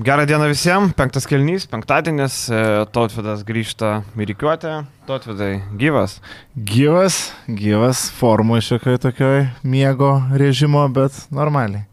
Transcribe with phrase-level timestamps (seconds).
[0.00, 4.70] Gerą dieną visiems, penktas kelnys, penktadienis, e, Tautvidas grįžta į Rykiuotę,
[5.04, 6.14] Tautvidai gyvas.
[6.56, 11.84] Gyvas, gyvas, formoje šiokioj tokioj miego režimo, bet normaliai.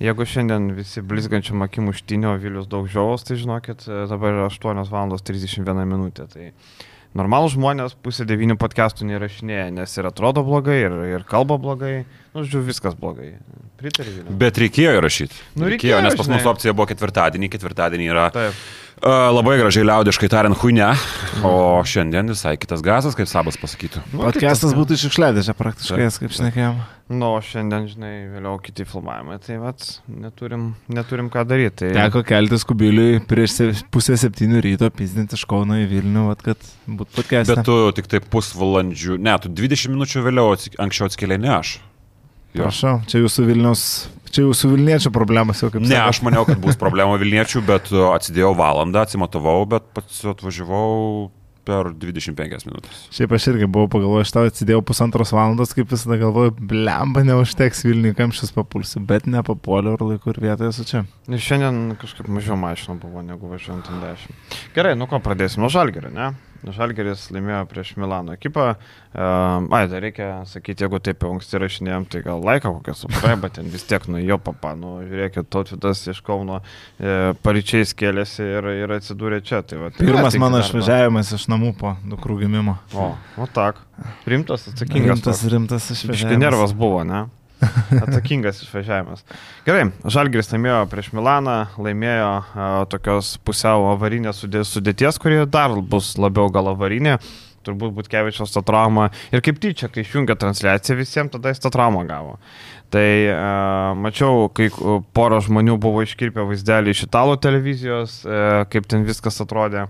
[0.00, 4.88] Jeigu šiandien visi blizgančių akimų štinio Vilius daug žiaus, tai žinokit, e, dabar yra 8
[4.88, 5.12] val.
[5.12, 6.24] 31 minutė.
[6.32, 6.48] Tai
[7.18, 12.04] normalų žmonės pusė devynių podcastų nerašinėja, nes ir atrodo blogai, ir, ir kalba blogai.
[12.34, 13.36] Nu, žiūrėjau, viskas blogai.
[13.78, 14.24] Pritariu.
[14.40, 15.38] Bet reikėjo įrašyti.
[15.54, 16.50] Nu, reikėjo, reikėjo, nes pas mus žinai.
[16.54, 18.64] opcija buvo ketvirtadienį, ketvirtadienį yra Taip.
[19.02, 20.86] Labai gražiai liaudiškai tariant huine,
[21.44, 24.02] o šiandien visai kitas gazas, kaip Sabas pasakytų.
[24.12, 25.10] Nu, Podcastas tas- būtų čia
[25.58, 26.78] praktiškai, Taip, kaip šnekėjom.
[27.12, 31.90] Nu, o šiandien, žinai, vėliau kiti filmavimai, tai vat, neturim, neturim ką daryti.
[31.90, 31.90] Tai...
[31.92, 36.70] Teko keltis kubiliui prieš se- pusę septynių ryto, pizdinti iš Kauno į Vilnių, vat, kad
[36.88, 37.56] būtų podcastas.
[37.60, 41.76] Bet tu tik tai pusvalandžių, ne, tu 20 minučių vėliau anksčiau atskėlė, ne aš.
[42.54, 42.68] Jo.
[42.68, 43.84] Prašau, čia jūsų Vilnius,
[44.30, 46.10] čia jūsų Vilniečio problemas jau kaip Ne, sakot.
[46.12, 51.32] aš maniau, kad bus problema Vilniečių, bet uh, atsidėjau valandą, atsimatavau, bet pats atvažiavau
[51.64, 52.98] per 25 minutės.
[53.16, 57.82] Šiaip aš irgi buvau pagalvojęs, aš tau atsidėjau pusantros valandos, kaip visada galvoju, blemba, neužteks
[57.88, 61.02] Vilniui kamščius papulsi, bet nepapuoliau ir laiku ir vietoje esu čia.
[61.26, 64.44] Ir šiandien kažkaip mažiau mašinų buvo negu važiuojant ant 10.
[64.76, 66.34] Gerai, nu ko pradėsim nuo Žalgerio, ne?
[66.72, 68.74] Žalgeris laimėjo prieš Milano ekipą.
[69.14, 73.56] Uh, ai, dar reikia sakyti, jeigu taip anksti rašinėjom, tai gal laiką kokią supratai, bet
[73.58, 78.68] ten vis tiek nu jo papa, nu žiūrėkit, tautvidas iš Kauno e, paryčiais kėlėsi ir,
[78.84, 79.60] ir atsidūrė čia.
[79.62, 80.70] Tai, va, tai Pirmas mano darbą.
[80.70, 82.78] išvažiavimas iš namų po dukrų gimimo.
[82.96, 83.82] O, o tak.
[84.26, 85.12] Rimtas, atsakingas.
[85.12, 85.52] Rimtas, toks.
[85.52, 86.42] rimtas išvažiavimas.
[86.42, 87.26] nervas buvo, ne?
[88.02, 89.24] Atsakingas išvažiavimas.
[89.66, 96.14] Gerai, Žalgiris laimėjo prieš Milaną, laimėjo a, tokios pusiau avarinės sudė- sudėties, kurie dar bus
[96.20, 97.18] labiau gal avarinė.
[97.64, 99.06] Turbūt Butkevičiaus tą traumą.
[99.32, 102.34] Ir kaip tyčia, kai išjungia transliaciją visiems, tada jis tą traumą gavo.
[102.92, 108.90] Tai a, mačiau, kai a, pora žmonių buvo iškirpę vaizdelį iš italų televizijos, a, kaip
[108.90, 109.86] ten viskas atrodė.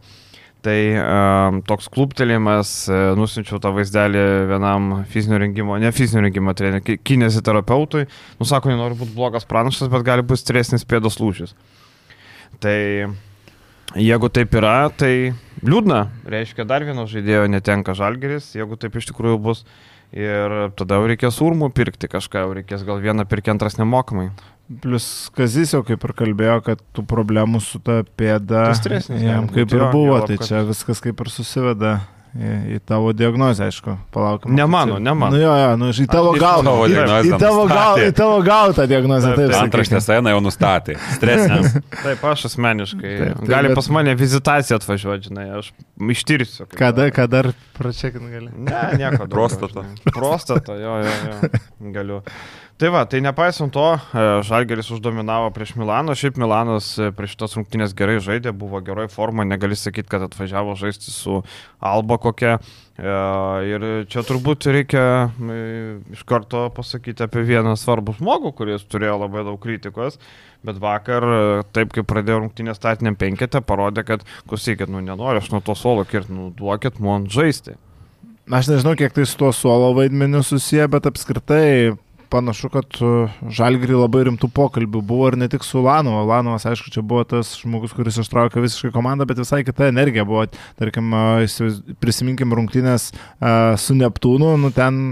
[0.64, 6.96] Tai um, toks kluptelėjimas, e, nusinčiau tą vaizdelį vienam fizinio rengimo, ne fizinio rengimo treneriui,
[7.04, 8.06] kineziterapeutui.
[8.40, 11.52] Nusako, nenoriu būti blogas pranašas, bet gali būti stresnis pėdos lūžis.
[12.64, 12.78] Tai
[14.00, 16.00] jeigu taip yra, tai liūdna.
[16.32, 19.66] Reiškia, dar vieno žaidėjo netenka žalgeris, jeigu taip iš tikrųjų bus.
[20.14, 24.30] Ir tada jau reikės urmų pirkti kažką, jau reikės gal vieną pirkti antras nemokamai.
[24.80, 29.44] Plus Kazis jau kaip ir kalbėjo, kad tų problemų su ta pėda Tai stresnis jam
[29.52, 31.90] kaip ir buvo, tai čia viskas kaip ir susiveda
[32.34, 34.56] į, į tavo diagnozę, aišku, palaukim.
[34.56, 35.36] Ne mano, ne mano.
[35.36, 36.64] Nu jo, jo, nu, į tavo galvą.
[36.66, 37.76] tavo Į, diagnozę į tavo nustatė.
[37.76, 39.60] galvą, į tavo galvą tą diagnozę, Taip, taip.
[39.68, 40.96] Antraštės eina jau nustatė.
[41.18, 41.76] Stresinės.
[42.06, 43.12] Taip, aš asmeniškai.
[43.20, 45.70] Taip, taip, Gali bet- pas mane vizitaciją atvažiuoti, žinai, aš
[46.16, 46.64] ištirsiu.
[46.72, 48.50] kaip Kada, kada dar pračekinti gali?
[48.56, 49.28] Ne, nieko.
[49.30, 49.86] žinai.
[50.10, 51.54] Prostata, jo, jo, jo.
[51.94, 52.22] Galiu.
[52.74, 57.52] Tai va, tai nepaisant to, e, Žalgeris uždominavo prieš Milaną, šiaip Milanas e, prieš šitas
[57.54, 61.36] rungtynės gerai žaidė, buvo geroj forma, negali sakyti, kad atvažiavo žaisti su
[61.78, 62.56] Alba kokia.
[62.98, 63.14] E,
[63.70, 65.04] Ir čia turbūt reikia
[66.14, 70.18] iš karto pasakyti apie vieną svarbų žmogų, kuris turėjo labai daug kritikos,
[70.66, 71.24] bet vakar,
[71.70, 76.02] taip kaip pradėjo rungtynės statiniam penketę, parodė, kad, klausykit, nu nenoriu, aš nuo to suolo
[76.10, 77.78] kirti, nu duokit man žaisti.
[78.50, 81.94] Aš nežinau, kiek tai su tuo suolo vaidmeniu susiję, bet apskritai
[82.34, 82.98] panašu, kad
[83.54, 86.24] Žalgirį labai rimtų pokalbių buvo ir ne tik su Lanovo.
[86.28, 90.46] Lanovas, aišku, čia buvo tas žmogus, kuris ištraukė visiškai komandą, bet visai kita energija buvo.
[90.80, 91.14] Tarkim,
[91.46, 95.02] įsivaizd- prisiminkim rungtynės a, su Neptūnu, nu ten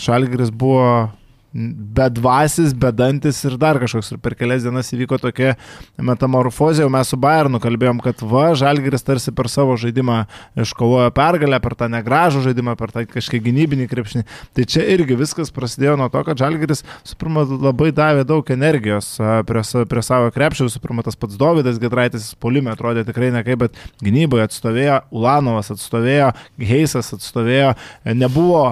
[0.00, 1.10] Žalgiris buvo
[1.52, 4.12] bedvasis, bedantis ir dar kažkoks.
[4.14, 5.56] Ir per kelias dienas įvyko tokia
[5.98, 10.22] metamorfozė, jau mes su Bayernu kalbėjom, kad va, Žalgiris tarsi per savo žaidimą
[10.62, 14.26] iškovojo pergalę, per tą negražų žaidimą, per tą kažkiek gynybinį krepšinį.
[14.54, 19.16] Tai čia irgi viskas prasidėjo nuo to, kad Žalgiris, su pirma, labai davė daug energijos
[19.48, 24.46] prie, prie savo krepšio, pirma, tas pats Davidas Gedraitis polime atrodė tikrai nekai, bet gynyboje
[24.46, 26.30] atstovėjo, Ulanovas atstovėjo,
[26.70, 27.74] Heisas atstovėjo,
[28.14, 28.64] nebuvo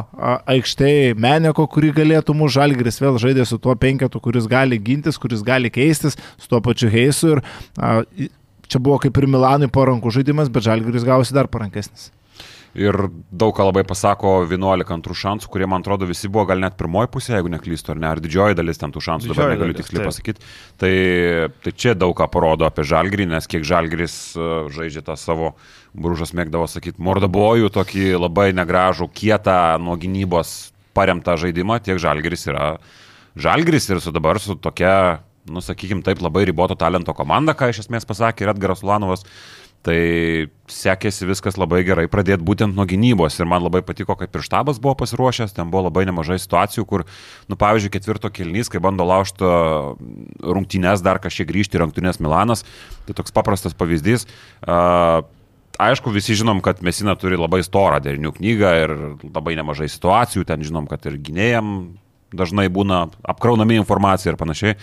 [0.46, 5.42] aikštėje Meneko, kurį galėtų mūsų Žalgiris vėl žaidė su tuo penketu, kuris gali gintis, kuris
[5.46, 7.42] gali keistis, su tuo pačiu Heisu ir
[7.78, 8.02] a,
[8.68, 12.10] čia buvo kaip ir Milanui po rankų žaidimas, bet Žalgiris gausi dar parankesnis.
[12.78, 12.94] Ir
[13.32, 17.08] daug ką labai pasako 11 antrų šansų, kurie, man atrodo, visi buvo gal net pirmoji
[17.10, 19.86] pusė, jeigu neklystu, ar ne, ar didžioji dalis ten tų šansų, dabar Didžioji negaliu dalis,
[19.88, 20.10] tiksliai taip.
[20.12, 20.52] pasakyti.
[20.82, 20.92] Tai,
[21.64, 25.54] tai čia daug ką parodo apie Žalgrį, nes kiek Žalgris uh, žaidžia tą savo,
[25.96, 30.58] brūžas mėgdavo sakyti, mordabojų, tokį labai negražų, kietą nuo gynybos
[30.98, 32.72] paremtą žaidimą, tiek Žalgris yra.
[33.38, 37.84] Žalgris ir su dabar su tokia, nu sakykim, taip labai riboto talento komanda, ką iš
[37.86, 39.24] esmės pasakė ir Edgaras Ulanovas.
[39.86, 39.94] Tai
[40.66, 44.80] sekėsi viskas labai gerai pradėti būtent nuo gynybos ir man labai patiko, kaip ir štabas
[44.82, 47.04] buvo pasiruošęs, ten buvo labai nemažai situacijų, kur,
[47.46, 49.46] nu, pavyzdžiui, ketvirto kilnys, kai bando laužti
[50.42, 52.66] rungtynės, dar kažkiek grįžti į rungtynės Milanas,
[53.06, 54.26] tai toks paprastas pavyzdys.
[54.66, 55.22] Uh,
[55.78, 58.94] aišku, visi žinom, kad Mesina turi labai storą derinių knygą ir
[59.30, 61.94] labai nemažai situacijų, ten žinom, kad ir gynėjam
[62.34, 64.76] dažnai būna apkraunami informacija ir panašiai.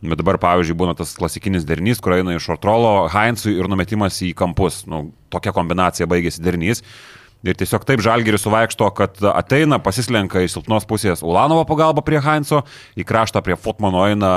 [0.00, 4.32] Bet dabar, pavyzdžiui, būna tas klasikinis derinys, kur eina iš Ortrolo, Heinzui ir numetimas į
[4.36, 4.86] kampus.
[4.88, 6.80] Nu, tokia kombinacija baigėsi derinys.
[7.40, 12.60] Ir tiesiog taip žalgeris suvaikšto, kad ateina, pasislenka iš silpnos pusės Ulanovo pagalba prie Heinzo,
[13.00, 14.32] į kraštą prie Fotmano eina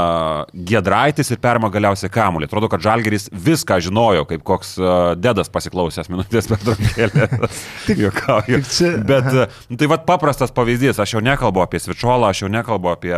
[0.56, 2.48] Gedraitis ir perima galiausiai kamulį.
[2.48, 4.78] Atrodo, kad žalgeris viską žinojo, kaip koks
[5.20, 7.28] dedas pasiklausęs minutės per trumpėlį.
[7.90, 8.62] Tik juokauju.
[9.12, 13.18] Bet nu, tai vad paprastas pavyzdys, aš jau nekalbu apie Svičiolą, aš jau nekalbu apie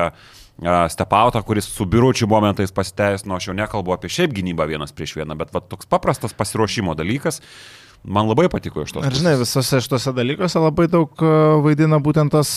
[0.63, 5.35] Stepautą, kuris su biuručių momentais pasiteisino, aš jau nekalbu apie šiaip gynybą vienas prieš vieną,
[5.35, 7.41] bet va, toks paprastas pasiruošimo dalykas.
[8.05, 9.01] Man labai patiko iš to.
[9.01, 11.29] Ir žinai, visose šitose dalykuose labai daug e,
[11.65, 12.49] vaidina būtent tas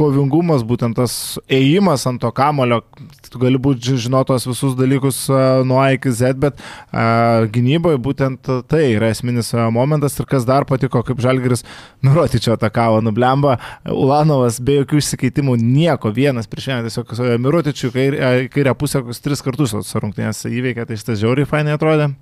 [0.00, 2.80] kovingumas, būtent tas ėjimas ant to kamulio.
[3.28, 8.48] Tu gali būti žinotos visus dalykus e, nuo A iki Z, bet uh, gynyboje būtent
[8.70, 10.16] tai yra esminis momentas.
[10.16, 11.66] Ir kas dar patiko, kaip Žalgiris
[12.04, 13.58] Mirotičio atakavo, nublemba,
[13.90, 19.74] Ulanovas be jokių išsikeitimų nieko, vienas prieš vieną, tiesiog Mirotičių kairę, kairę pusę tris kartus
[19.74, 22.14] rungtynės įveikė, tai šitas žiauriai fainai atrodė.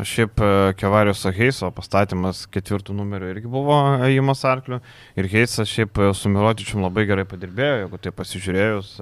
[0.00, 0.50] O šiaip e,
[0.80, 4.78] Kevarius Heiso pastatymas ketvirtų numerių irgi buvo ėjimas arkliu.
[5.20, 8.94] Ir Heisas šiaip e, su Mirotičium labai gerai padirbėjo, jeigu tai pasižiūrėjus.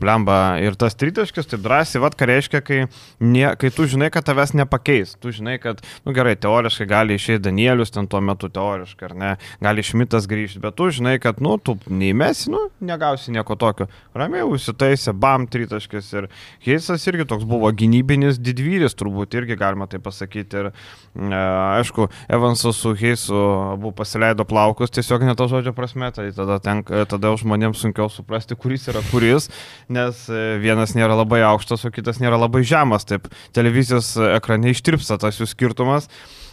[0.00, 0.58] Blemba.
[0.62, 2.80] Ir tas tritaškis, taip drąsiai, vad ką reiškia, kai,
[3.20, 5.16] ne, kai tu žinai, kad tavęs nepakeis.
[5.20, 9.16] Tu žinai, kad, na nu, gerai, teoriškai gali išeiti Danielius ten tuo metu teoriškai, ar
[9.16, 9.32] ne,
[9.62, 13.88] gali Šmitas grįžti, bet tu žinai, kad, nu, tu neįmesi, nu, negausi nieko tokio.
[14.16, 16.12] Ramiai užsitaisė, bam, tritaškis.
[16.20, 16.30] Ir
[16.64, 20.64] Heisas irgi toks buvo gynybinis didvyris, turbūt irgi galima tai pasakyti.
[20.64, 20.70] Ir,
[21.16, 21.42] e,
[21.80, 23.38] aišku, Evansas su Heisu
[23.74, 28.56] abu pasileido plaukus, tiesiog ne to žodžio prasme, tai tada, tenk, tada žmonėms sunkiau suprasti,
[28.58, 29.48] kuris yra kuris
[29.92, 33.06] nes e, vienas nėra labai aukštas, o kitas nėra labai žemas.
[33.08, 36.08] Taip, televizijos ekrane ištirpsta tas jų skirtumas.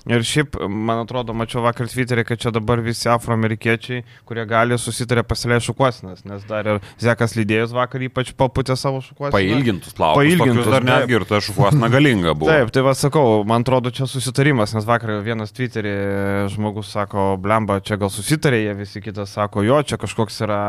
[0.07, 5.23] Ir šiaip, man atrodo, mačiau vakar Twitter'e, kad čia dabar visi afroamerikiečiai, kurie gali susitarė
[5.27, 9.33] pasilei šukuosinas, nes dar ir Zekas lydėjus vakar ypač paputė savo šukuosiną.
[9.35, 10.21] Pailgintus plaukus.
[10.21, 12.51] Pailgintus dar netgi ir ta šukuosina galinga buvo.
[12.51, 17.81] Taip, tai va sakau, man atrodo, čia susitarimas, nes vakar vienas Twitter'e žmogus sako, blemba,
[17.83, 20.61] čia gal susitarė, jie visi kitas sako, jo, čia kažkoks yra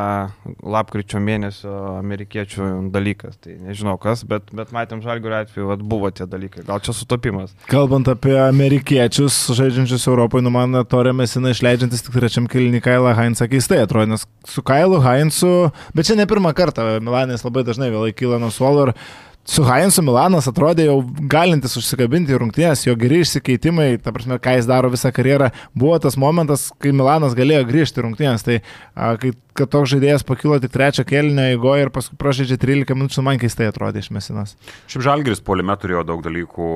[0.67, 3.38] lapkričio mėnesio amerikiečių dalykas.
[3.44, 6.67] Tai nežinau kas, bet, bet matėm žalgių atveju, vat, buvo tie dalykai.
[6.67, 7.55] Gal čia sutapimas.
[7.70, 13.13] Kalbant apie amerikiečius, metus žaidžiančius Europoje, nu man Torė Mesina išleidžiantis tik trečiam kilnį Kailą
[13.19, 17.91] Heinzą keistai atrodo, nes su Kailu Heinzu, bet čia ne pirmą kartą, Milanės labai dažnai
[17.93, 18.95] vėlai kyla nuo suolo ir
[19.49, 24.69] su Heinzu Milanas atrodė jau galintis užsikabinti rungtynės, jo geri išsikeitimai, ta prasme, ką jis
[24.69, 28.45] daro visą karjerą, buvo tas momentas, kai Milanas galėjo grįžti rungtynės.
[28.49, 32.97] Tai a, kai kad toks žaidėjas pakilo tik trečią kelnio įgoje ir paskui pražaidžia 13
[32.97, 34.57] minučių, man keistai atrodė iš Mesinas.
[34.89, 36.69] Šiaip Žalgiris polime turėjo daug dalykų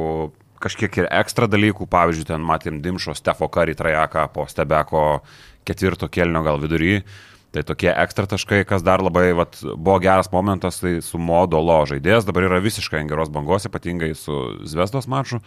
[0.63, 5.05] kažkiek ir ekstra dalykų, pavyzdžiui, ten matėm Dimšo, Stefo Karį, Trajaką po Stebeko
[5.69, 7.03] ketvirto kelnio gal vidury.
[7.53, 12.25] Tai tokie ekstra taškai, kas dar labai vat, buvo geras momentas, tai su Modolo žaidėjas
[12.25, 15.43] dabar yra visiškai geros bangos, ypatingai su Zvezdos maču.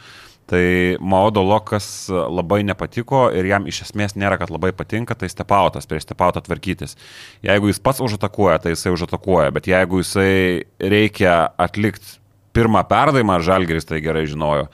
[0.45, 0.61] Tai
[1.01, 6.05] Modolo, kas labai nepatiko ir jam iš esmės nėra, kad labai patinka, tai stepautas, prieš
[6.05, 6.93] stepautą tvarkytis.
[7.41, 12.19] Jeigu jis pats užatakuoja, tai jisai užatakuoja, bet jeigu jisai reikia atlikti
[12.55, 14.69] pirmą perdavimą, Žalgeris tai gerai žinojo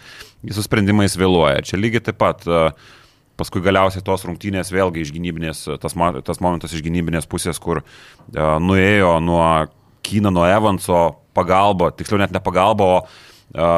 [0.49, 1.61] su sprendimais vėluoja.
[1.65, 2.45] Čia lygiai taip pat
[3.39, 8.55] paskui galiausiai tos rungtynės vėlgi iš gynybinės, tas, tas momentas iš gynybinės pusės, kur uh,
[8.61, 9.45] nuėjo nuo
[10.05, 11.01] Kynano Evanso
[11.37, 13.75] pagalba, tiksliau net ne pagalba, o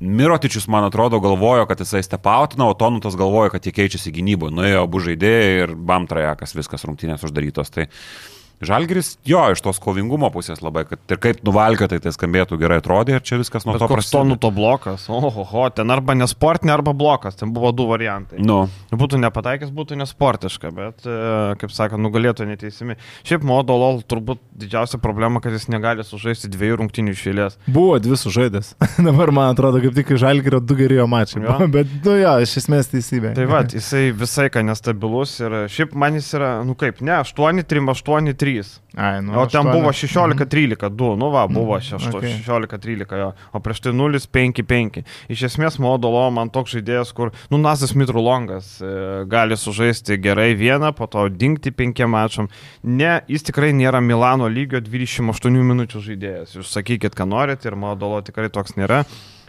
[0.00, 4.54] Mirotičius, man atrodo, galvojo, kad jisai stepautina, o Tonutas galvojo, kad jie keičiasi gynyboje.
[4.56, 7.68] Nuėjo abu žaidėjai ir bam trajekas, viskas rungtynės uždarytos.
[7.74, 12.12] Tai uh, Žalgris, jo, iš tos kovingumo pusės labai, kad ir kaip nuvalkė, tai tai
[12.12, 14.20] skambėtų gerai atrodė ir čia viskas nuo Bet to prasidėjo.
[14.20, 18.40] Tonų to blokas, oho, ten arba nesportinė, arba blokas, ten buvo du variantai.
[18.44, 18.66] Nu.
[18.92, 21.16] Būtų nepataikęs, būtų nesportiška, bet, e,
[21.62, 22.98] kaip sakant, nugalėtų neteisimi.
[23.24, 27.56] Šiaip Modolol turbūt didžiausia problema, kad jis negali sužaisti dviejų rungtinių išėlės.
[27.64, 28.74] Buvo dvi sužaidęs.
[29.08, 31.46] Dabar man atrodo, kaip tik Žalgirio du gerėjo mačiai.
[31.48, 31.56] Jo.
[31.78, 33.32] Bet, nu jo, iš esmės teisybė.
[33.40, 37.64] Tai va, jisai visai ką nestabilus ir šiaip man jis yra, nu kaip, ne, 8,
[37.64, 38.49] 3, 8, 3.
[38.50, 38.80] 3.
[38.96, 39.72] Ai, nu, o ten 8.
[39.72, 43.18] buvo 16-13, 2, nu va, buvo 16-13, okay.
[43.18, 45.00] jo, o prieš tai 0-5-5.
[45.30, 48.92] Iš esmės, Modolo man toks žaidėjas, kur, nu, Nazas Mitrulongas e,
[49.30, 52.50] gali sužaisti gerai vieną, po to dingti penkiem mačam.
[52.82, 56.56] Ne, jis tikrai nėra Milano lygio 28 minučių žaidėjas.
[56.58, 59.04] Jūs sakykit, ką norit ir Modolo tikrai toks nėra.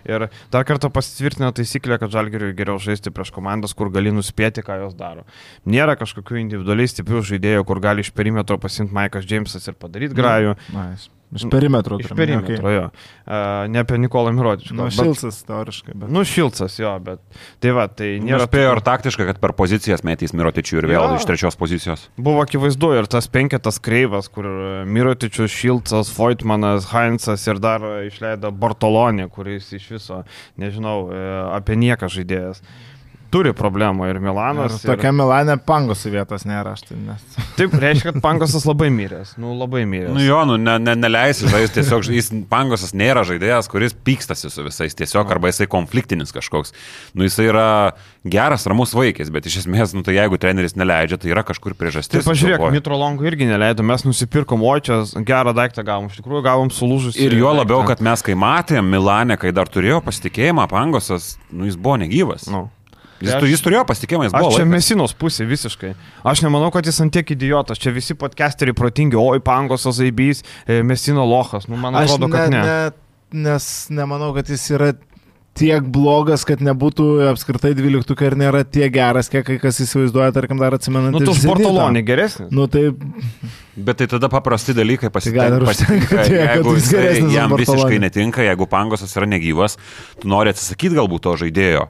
[0.09, 4.81] Ir dar kartą pasitvirtina taisyklė, kad žalgeriui geriau žaisti prieš komandas, kur gali nuspėti, ką
[4.85, 5.25] jos daro.
[5.69, 10.57] Nėra kažkokių individualiai stiprių žaidėjų, kur gali iš perimetro pasimti Maikas Džeimsas ir padaryti grajų.
[10.75, 11.11] Nice.
[11.31, 11.95] Iš perimetro.
[12.01, 12.87] Iš perimetro, jo.
[13.23, 13.33] Uh,
[13.71, 14.75] ne apie Nikolą Mirotičių.
[14.75, 15.93] Nu, Šilcas, teoriškai.
[15.95, 16.11] Bet...
[16.11, 17.21] Nu, Šilcas, jo, bet
[17.63, 18.49] tai va, tai nėra.
[18.49, 21.15] Spėjo ir taktiškai, kad per pozicijas metys Mirotičių ir vėl Jo.
[21.21, 22.09] iš trečios pozicijos.
[22.19, 24.49] Buvo akivaizdu ir tas penketas kreivas, kur
[24.91, 30.23] Mirotičius, Šilcas, Voitmanas, Heinzas ir dar išleido Bartolonį, kuris iš viso,
[30.59, 32.59] nežinau, e, apie nieką žaidėjas.
[33.31, 34.77] Turi problemų ir Ir Milanas.
[34.81, 34.91] Ir...
[34.91, 37.21] tokia Milanė pangosų vietos nėra, aš tai nes.
[37.57, 39.33] Taip, reiškia, kad Pankosas labai myręs.
[39.41, 40.11] Nu, labai myręs.
[40.15, 44.65] Nu jo, nu ne, ne, neleisi žaisti, tiesiog jis pangosas nėra žaidėjas, kuris pykstasi su
[44.65, 46.75] visais, tiesiog arba jisai konfliktinis kažkoks.
[47.17, 47.67] Nu jisai yra
[48.27, 52.19] geras, ramus vaikis, bet iš esmės, nu tai jeigu treneris neleidžia, tai yra kažkur priežastis.
[52.19, 52.67] Tai pažiūrėk.
[52.75, 57.17] Mitro Longo irgi neleido, mes nusipirkom, o čia gerą daiktą gavom, iš tikrųjų gavom sulūžus.
[57.21, 61.79] Ir juo labiau, kad mes kai matėm Milanę, kai dar turėjo pasitikėjimą, pangosas, nu jis
[61.79, 62.45] buvo negyvas.
[62.51, 62.67] Nu.
[63.21, 64.51] Jis, tu, aš- jis turėjo pasitikėjimą, jis Aš buvo.
[64.57, 64.73] čia laikas.
[64.75, 65.93] mesinos pusė visiškai.
[66.25, 67.77] Aš nemanau, kad jis antiek idiotas.
[67.81, 71.67] Čia visi podcasteriai protingi, oi, pangosas, aibys, e, mesino lochas.
[71.69, 72.61] Nu, man Aš atrodo, kad ne.
[72.65, 72.91] ne.
[73.31, 74.91] Nes nemanau, kad jis yra
[75.53, 80.55] tiek blogas, kad nebūtų apskritai dvyliktukai ir nėra tiek geras, kiek kai kas įsivaizduoja, tarkim,
[80.59, 81.11] dar atsimenant.
[81.11, 81.33] Nu, tu.
[81.47, 82.47] Bartolonį geresnis.
[82.55, 82.85] Nu, tai
[83.75, 86.23] Bet tai tada paprasti dalykai Tai ir pasitinka.
[86.27, 86.91] jeigu jis
[87.35, 89.77] jam visiškai netinka, jeigu pangosas yra negyvas,
[90.21, 91.87] tu nori atsisakyti galbūt to žaidėjo.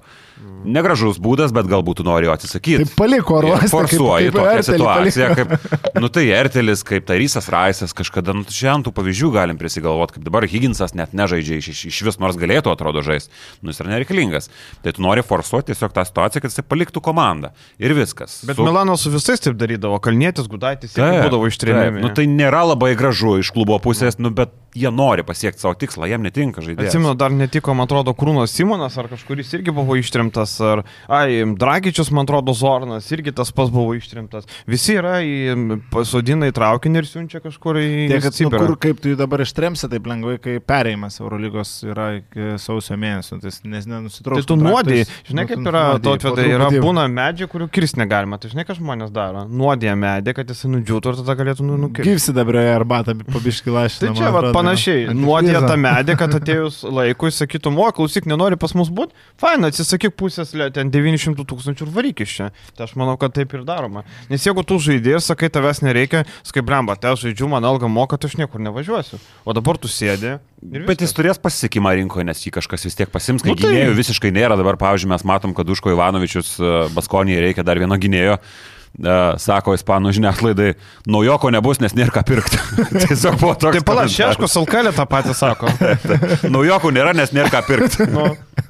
[0.65, 2.86] Negražus būdas, bet galbūt tu nori jo atsisakyti.
[2.86, 5.58] tai paliko uostą, Forsuoji kaip- kaip tokią situaciją, paliko.
[5.58, 10.24] kaip, nu tai Ertelis, kaip Tarysas Raisas, kažkada, nu šiandien tų pavyzdžių galim prisigalvoti, kaip
[10.27, 13.89] dabar Higginsas net nežaidžia iš, iš, iš vis, nors galėtų atrodo žaisti, nu jis yra
[13.96, 14.50] nereikalingas.
[14.84, 17.51] Tai tu nori forsuoti tiesiog tą situaciją, kad jis paliktų komandą.
[17.82, 18.44] Ir viskas.
[18.46, 19.98] Bet Su- Milanas su visais taip darydavo.
[20.00, 22.01] Kalnėtis, Gudaitis, jie būdavo ištrinami.
[22.06, 26.08] Nu, tai nėra labai gražu iš klubo pusės, nu, bet jie nori pasiekti savo tikslą,
[26.08, 26.94] jiem netinka žaidėjas.
[26.94, 32.12] Atsimenu, dar netiko, man atrodo, Krūnas Simonas ar kažkuris irgi buvo ištrimtas, ar, ai, Dragičius,
[32.15, 34.48] man atrodo, Zornas irgi tas pats buvo ištrimtas.
[34.70, 39.01] Visi yra į pasodina į traukinį ir siunčia kažkur į Tiek, kad, nu, kur, kaip
[39.03, 43.88] tu jį dabar ištremsi taip lengvai, kai perėjimas Eurolygos yra iki sausio mėnesio, tai nes
[43.89, 44.46] nenusitrauks.
[44.46, 48.39] Tai tu nuodėjai, žinai kaip yra, tu tautvėdai, yra būna medžiai, kurių kirsti negalima.
[48.41, 49.46] Tai žinai, ką žmonės daro?
[49.48, 52.10] Nuodėja medį, kad jis nudžiūtų ir tada galėtų nu, nukirsti.
[52.10, 54.01] Gyvsi dabar arbatą pabiški lašinį.
[54.01, 58.74] Tai čia va, panašiai, nuodėja tą medį, kad atėjus laikui sakytum, o klausyk, nenori pas
[58.77, 62.48] mus būti, fain, atsisakyk pusės, le, ten 900 tūkstančių ir varyk iš čia.
[62.77, 64.03] Tai aš manau, kad taip ir daroma.
[64.31, 68.17] Nes jeigu tu žaidži ir sakai, tavęs nereikia, skai blemba, te žaidžiu, man algą moka,
[68.17, 69.21] tai aš niekur nevažiuosiu.
[69.45, 70.38] O dabar tu sėdi.
[70.62, 73.95] Bet jis turės pasisekimą rinkoje, nes jį kažkas vis tiek pasims, kai Nu tai- gynėjų
[73.98, 74.57] visiškai nėra.
[74.60, 78.38] Dabar, pavyzdžiui, mes matom, kad Užko Ivanovičius e, Baskonijai reikia dar vieno gynėjo.
[78.91, 80.74] E, Sako ispanų žiniasklaidai,
[81.07, 82.60] naujoko nebus, nes nėra ką pirkti.
[83.07, 83.77] Tiesiog buvo toks.
[83.79, 84.17] Tai pala, komentaras.
[84.36, 85.71] Šeško Salkalė tą patį sako.
[86.55, 88.07] Naujokų nėra, nes nėra ką pirkti.
[88.12, 88.25] Nu,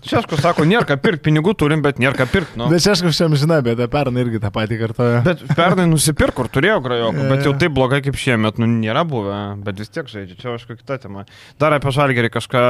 [0.07, 2.57] Šeško sako, nėra ką pirkti, pinigų turim, bet nėra ką pirkti.
[2.57, 2.69] Nu.
[2.71, 5.19] Bet aš kažkam žinai, bet pernai irgi tą patį kartojo.
[5.27, 9.37] Bet pernai nusipirko ir turėjo grajokų, bet jau taip blogai kaip šiemet, nu, nėra buvę,
[9.65, 11.27] bet vis tiek žaidžia, čia aišku kita tema.
[11.61, 12.65] Dar apie žalgerį kažką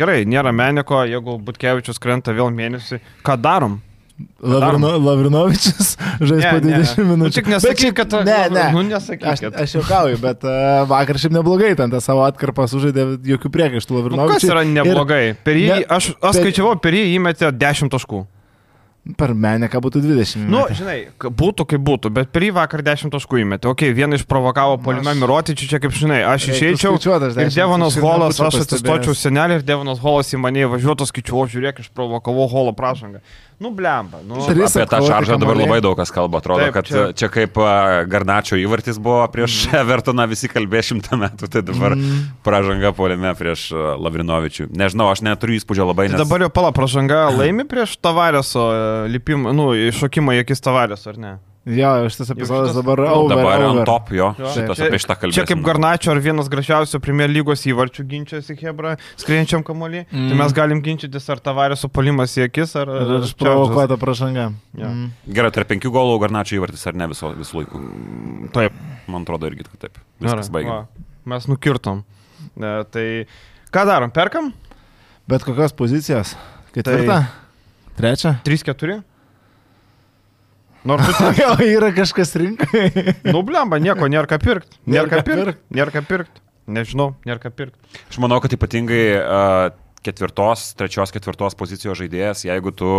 [0.00, 3.80] gerai, nėra meniko, jeigu Butkevičius krenta vėl mėnesį, ką darom?
[4.44, 5.96] Lavrino, Lavrinovičius
[6.28, 7.34] žais po 20 Nu, minučių.
[7.34, 8.12] tik nesakyk, šiaip- kad...
[8.28, 8.66] Ne, ne.
[8.76, 9.24] Nu, nesakyk.
[9.26, 13.50] Aš, kad- aš juokauju, bet uh, vakar šiaip neblogai ten tą savo atkarpą sužaidė, jokių
[13.56, 14.38] priekaištų Nu, Lavrinovičiui.
[14.38, 15.24] kas yra neblogai?
[15.42, 18.22] Per jį, Ne, aš, aš per- skaičiavau, per jį įmetė 10 taškų.
[19.04, 20.46] Ir per Meneką būtų 20.
[20.48, 20.74] Nu, įmetę.
[20.78, 23.68] žinai, būtų kaip būtų, bet per jį vakar 10 taškų įmetė.
[23.68, 26.94] Ok, vieną išprovokavo Polime Aš- Mirotičių, čia kaip žinai, aš išeičiau.
[26.96, 31.82] Ir 10 Devonas Holas, aš atsistočiau senelį ir Devonas Holas į mane įvažiuotų, skaičiuoju, žiūrėk,
[31.84, 33.20] išprovokavau Holo prašangą.
[33.62, 34.18] Nu, blemba.
[34.26, 36.40] Nu, Tris Apie tą šaržą dabar labai daug kas kalba.
[36.42, 37.58] Atrodo, Taip, kad čia- čia, kaip
[38.10, 39.78] Garnačio įvartis buvo prieš mm.
[39.84, 42.42] Evertoną, visi kalbėjo šimtą metų, tai dabar mm.
[42.46, 44.68] pražanga polime prieš Lavrinovičių.
[44.74, 46.10] Nežinau, aš neturiu įspūdžio labai.
[46.10, 46.26] Tai Nes...
[46.26, 48.66] dabar jau pala pražanga laimi prieš Tavarėso
[49.12, 51.34] lipimą, nu, iššokimą į akis Tavarės, ar ne?
[51.64, 53.36] Jo, šitas epizodas šitas- dabar over.
[53.36, 53.78] Dabar over.
[53.80, 54.26] ant top jo.
[54.38, 54.50] Jo.
[54.52, 55.38] Šitas Čia- apie šitą kalbėsiu.
[55.38, 60.04] Čia kaip Garnačio ar vienas gražiausių Premier lygos įvarčių ginčiasi Hebra, skrienčiam kamuolį.
[60.12, 60.28] Mm.
[60.28, 62.86] Tai mes galim ginčytis, ar Tavarėso polimas į akis, ar...
[62.88, 64.52] Ir ar išprovokuota pražanga.
[64.76, 64.90] Jo.
[64.92, 65.10] Mm.
[65.32, 67.80] Gerai, tarp penkių golų Garnačio įvartis ar ne viso, visų laikų.
[67.80, 68.52] Čaržas.
[68.52, 68.72] Taip.
[69.08, 69.98] Man atrodo irgi kad taip.
[70.20, 70.86] Viskas baigė.
[71.24, 72.04] Mes nukirtom.
[72.60, 73.06] E, tai
[73.72, 74.12] ką darom?
[74.12, 74.52] Perkam?
[75.26, 76.36] Bet kokios pozicijos?
[76.76, 77.24] Ketvirta?
[77.24, 77.42] Tai-
[77.96, 78.36] Trečia?
[78.44, 79.00] 3-4?
[80.84, 82.88] Nors tu Jo, yra kažkas rinkai.
[83.30, 84.80] Nu, blemba, nieko nėra ką pirkti.
[84.90, 85.60] Nėra ką pirkti.
[85.74, 86.44] Nėra ką pirkti.
[86.74, 88.02] Nežinau, nėra ką pirkti.
[88.08, 89.70] Aš manau, kad ypatingai uh,
[90.04, 92.90] ketvirtos, trečios, ketvirtos pozicijos žaidėjas, jeigu tu...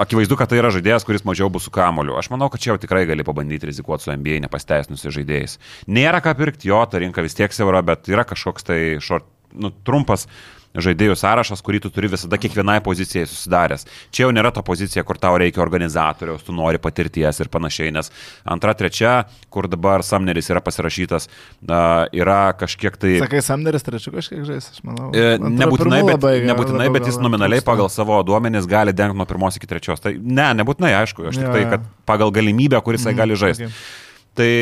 [0.00, 2.14] Akivaizdu, kad tai yra žaidėjas, kuris mažiau bus su kamoliu.
[2.16, 5.58] Aš manau, kad čia jau tikrai gali pabandyti rizikuoti su NBA nepasteisinusiais žaidėjais.
[5.92, 9.68] Nėra ką pirkti, jo, ta rinka vis tiek siaura, bet yra kažkoks tai short, nu,
[9.84, 10.24] trumpas
[10.74, 13.84] žaidėjų sąrašas, kurį tu turi visada kiekvienai pozicijai susidaręs.
[14.14, 18.08] Čia jau nėra ta pozicija, kur tau reikia organizatoriaus, tu nori patirties ir panašiai, nes
[18.48, 19.14] antra, trečia,
[19.52, 21.28] kur dabar Samneris yra pasirašytas,
[21.68, 23.18] yra kažkiek tai...
[23.22, 25.10] Sakai, Samneris trečiu kažkiek žais, aš manau.
[25.12, 29.60] E, nebūtinai, bet, labai, nebūtinai, bet jis nominaliai pagal savo duomenis gali dengti nuo pirmos
[29.60, 30.00] iki trečios.
[30.00, 33.36] Tai ne, nebūtinai, aišku, aš tik ja, tai, kad pagal galimybę, kuris jisai mm, gali
[33.36, 33.68] žaisti.
[33.68, 34.00] Okay.
[34.32, 34.52] Tai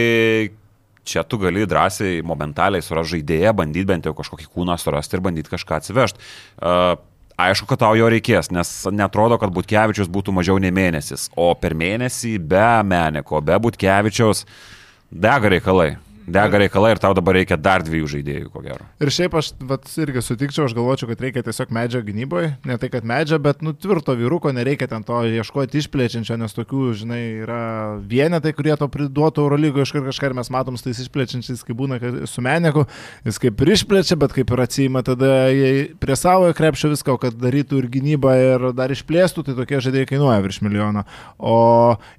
[1.11, 5.53] čia tu gali drąsiai, momentaliai surasti žaidėją, bandyti bent jau kažkokį kūną surasti ir bandyti
[5.53, 6.23] kažką atsivežti.
[6.61, 6.95] Uh,
[7.41, 11.75] aišku, kad tau jo reikės, nes netrodo, kad Butkevičius būtų mažiau nei mėnesis, o per
[11.79, 14.45] mėnesį be Meneko, be Butkevičiaus
[15.11, 15.95] dega reikalai
[16.33, 18.87] dega reikalai ir tau dabar reikia dar dviejų žaidėjų, ko gero.
[19.03, 22.91] Ir šiaip aš vat, irgi sutikčiau, aš galvočiau, kad reikia tiesiog medžio gynyboje, ne tai,
[22.93, 27.63] kad medžio, bet nu tvirto vyruko, nereikia ten to ieškoti išplečiančio, nes tokių, žinai, yra
[28.11, 32.01] vienetai, kurie to priduotų Eurolygo iš kažką ir mes matom su tais išplečiančiais, kai būna
[32.31, 32.87] su Meneku,
[33.27, 35.33] jis kaip ir išplečia, bet kaip ir atsima tada
[36.01, 40.41] prie savo krepšio viską, kad darytų ir gynybą ir dar išplėstų, tai tokie žaidėjai kainuoja
[40.45, 41.05] virš milijono.
[41.39, 41.59] O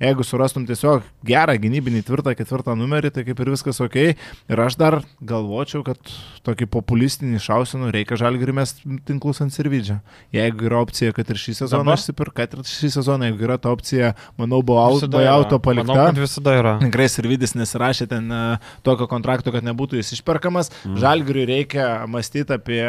[0.01, 4.27] jeigu surastum tiesiog gerą gynybinį tvirtą ketvirtą numerį, tai kaip ir viskas ok ok.
[4.51, 5.99] Ir aš dar galvočiau, kad
[6.45, 8.73] tokį populistinį šausinų reikia žalgirį mes
[9.07, 9.99] tinklus ant servidžio.
[10.33, 13.73] Jeigu yra opcija, kad ir šį sezoną išsipirk, kad ir šį sezoną, jeigu yra ta
[13.73, 15.93] opcija, manau, buvo auto palikta.
[15.93, 16.75] Manau, visada yra.
[16.81, 20.73] Tikrai servidis nesirašė ten uh, tokio kontrakto, kad nebūtų jis išperkamas.
[20.83, 20.99] Mm.
[21.03, 22.83] Žalgiriui reikia mąstyti apie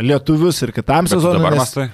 [0.00, 1.42] lietuvius ir kitam sezonui.
[1.42, 1.64] Dabar nes...
[1.64, 1.90] mastai.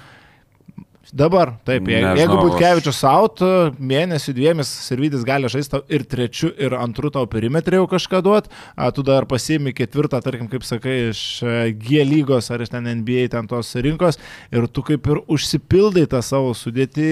[1.16, 3.40] Dabar, taip, Nežinau, jeigu Butkevičius out,
[3.82, 8.50] mėnesių dviemis servidis gali žaisti ir trečiu, ir antru tau perimetrį jau kažką duot,
[8.94, 13.26] tu dar pasiimi ketvirtą, tarkim, kaip sakai, iš e, G lygos ar iš ten NBA
[13.32, 14.20] ten tos rinkos
[14.54, 17.08] ir tu kaip ir užsipildai tą savo sudėtį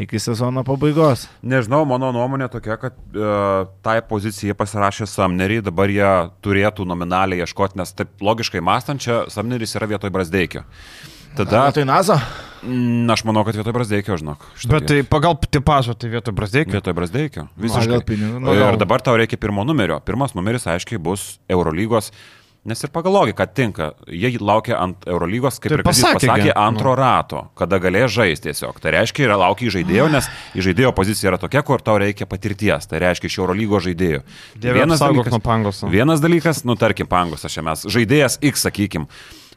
[0.00, 1.26] iki sezono pabaigos.
[1.44, 6.12] Nežinau, mano nuomonė tokia, kad uh, tai pozicijai pasirašė Samnerį, dabar jie
[6.44, 10.64] turėtų nominaliai ieškoti, nes taip logiškai mąstant, čia Samneris yra vietoj Brasdeikio.
[11.36, 11.66] Tada...
[11.72, 12.16] Tai Nazo?
[12.66, 14.46] Mm, aš manau, kad vietoj Brasdeikio, žinok.
[14.70, 16.74] Bet tai pagal tipažą, tai vietoj Brasdeikio.
[16.78, 17.44] Vietoj Brasdeikio.
[17.60, 18.00] Visiškai.
[18.08, 20.00] Pinigų, nu, ir dabar tau reikia pirmo numerio.
[20.06, 22.10] Pirmas numeris, aiškiai, bus Eurolygos.
[22.66, 26.96] Nes ir pagal logiką tinka, jie laukia ant Eurolygos, kaip tai ir pasakė, pasakė, antro
[26.96, 26.98] nu.
[26.98, 28.80] rato, kada galės žaisti tiesiog.
[28.82, 30.26] Tai reiškia, yra laukia į žaidėjo, nes
[30.58, 32.90] į žaidėjo pozicija yra tokia, kur tau reikia patirties.
[32.90, 34.24] Tai reiškia iš Eurolygos žaidėjų.
[34.66, 39.06] Vienas dalykas, vienas dalykas, nu tarkim, pangos, aš čia mes, žaidėjas X, sakykim.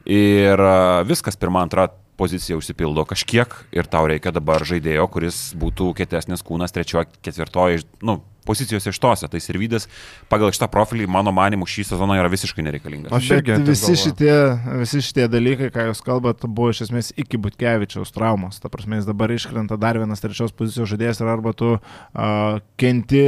[0.09, 0.61] Ir
[1.05, 6.73] viskas pirmą, antrą pozicija užsipildo kažkiek ir tau reikia dabar žaidėjo, kuris būtų kietesnis kūnas,
[6.75, 9.27] trečioji, ketvirtoji, nu, pozicijose iš tose.
[9.29, 9.87] Tai Sirvidis
[10.31, 13.13] pagal šitą profilį, mano manimu, šį sezoną yra visiškai nereikalingas.
[13.15, 13.57] Aš irgi.
[13.67, 14.33] Visi šitie,
[14.81, 18.59] visi šitie dalykai, ką jūs kalbate, buvo iš esmės iki Butkevičiaus traumos.
[18.63, 23.23] Ta prasme, jis dabar iškrenta dar vienas trečios pozicijos žaidėjas ir arba tu uh, kenti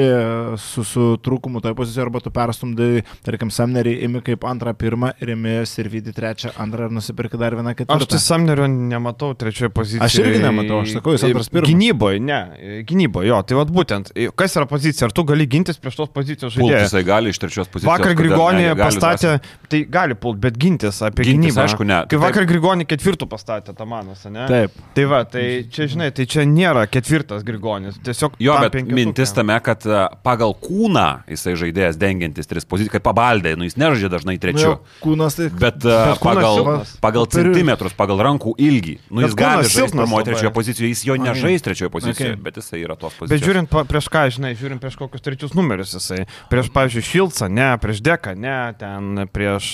[0.61, 5.33] su, su trūkumu toje pozicijoje, arba tu perstumdai, tarkim, Samnerį imi kaip antrą, pirmą ir
[5.35, 7.97] imi Sirvidį trečią, antrą ir nusipirki dar vieną ketvirtą.
[7.99, 10.05] Aš tai Samnerio nematau trečioje pozicijoje.
[10.07, 11.69] Aš irgi nematau, aš sakau, jis antras pirmas.
[11.69, 12.39] Gynyboje, ne,
[12.87, 16.53] gynyboje, jo, tai vad būtent, kas yra pozicija, ar tu gali gintis prieš tos pozicijos
[16.55, 16.87] žaidėjus.
[16.87, 17.91] Jisai gali iš trečios pozicijos.
[17.91, 19.67] Vakar Grigonį pastatė, dvasi.
[19.71, 21.65] tai gali pult, bet gintis apie gintis, gynybą.
[21.65, 21.99] Aišku, ne.
[22.05, 22.23] Kai taip.
[22.25, 24.45] vakar Grigonį ketvirtų pastatė Tamanas, ne?
[24.49, 24.77] Taip.
[24.95, 27.99] Tai va, tai čia, žinai, tai čia nėra ketvirtas Grigonis.
[28.05, 33.05] Tiesiog jo, bet mintis tame, kad e, pagal kūną jisai žaidėjas dengiantis tris pozicijas, kaip
[33.07, 34.75] pabaldė, nu jis nežaidžia dažnai trečiu.
[34.75, 35.49] Nu, kūnas tai.
[35.51, 36.95] Bet, e, bet pagal, silpas.
[37.03, 41.65] pagal centimetrus, pagal rankų ilgį, nu jis gali žaisti pirmoje trečioje pozicijoje, jis jo nežais
[41.65, 42.43] trečioje pozicijoje, okay.
[42.43, 43.33] bet jisai yra tos pozicijos.
[43.33, 46.25] Bet žiūrint prieš ką, žinai, žiūrint prieš kokius trečius numerius jisai.
[46.51, 49.73] Prieš, pavyzdžiui, Šilcą, ne, prieš Deką, ne, ten prieš,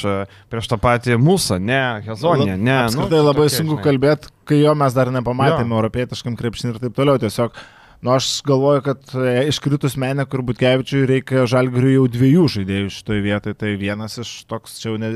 [0.52, 2.78] prieš tą patį Musą, ne, Hezonį, ne.
[2.86, 5.82] Apskritai nu, labai tokie, sunku kalbėti, kai jo mes dar nepamatėme jo.
[5.82, 7.22] europietiškam krepšinį ir taip toliau.
[7.22, 7.56] Tiesiog
[8.02, 13.22] Nu, aš galvoju, kad e, iškritus menę, kur Butkevičiui reikia žalgirių jau dviejų žaidėjų šitoje
[13.26, 13.56] vietoje.
[13.58, 15.10] Tai vienas iš toks, čia jau ne,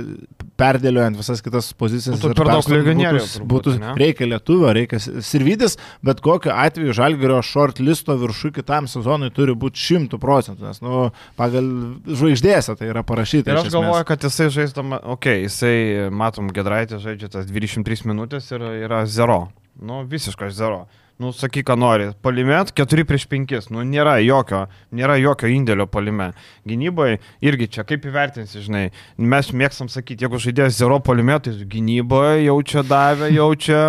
[0.58, 2.17] perdėliojant visas kitas pozicijas.
[2.17, 3.22] Būtų per daug legionierių.
[3.22, 9.30] Būtų, būtų reikia lietuvio, reikia sirvidis, bet kokiu atveju žalgirio short listo viršų kitam sezonui
[9.36, 11.04] turi būti šimtų procentų, nes, nu,
[11.38, 11.70] pagal
[12.10, 13.54] žvaigždėse tai yra parašyta.
[13.54, 18.50] Ir aš galvoju, kad jisai žaisdama, okei, okay, jisai, matom, Gedraitė žaidžia tas 23 minutės
[18.56, 19.44] ir yra zero.
[19.78, 20.88] Nu, visiškas zero
[21.21, 24.63] nu, sakyk, ką nori, palimėt 4 prieš 5, nu, nėra jokio,
[24.97, 26.31] nėra jokio indėlio palime.
[26.67, 32.84] Gynyboje irgi čia kaip įvertinsi, žinai, mes mėgstam sakyti, jeigu žaidėjas zero palimėtai, gynyboje jaučia
[32.88, 33.84] davę, jaučia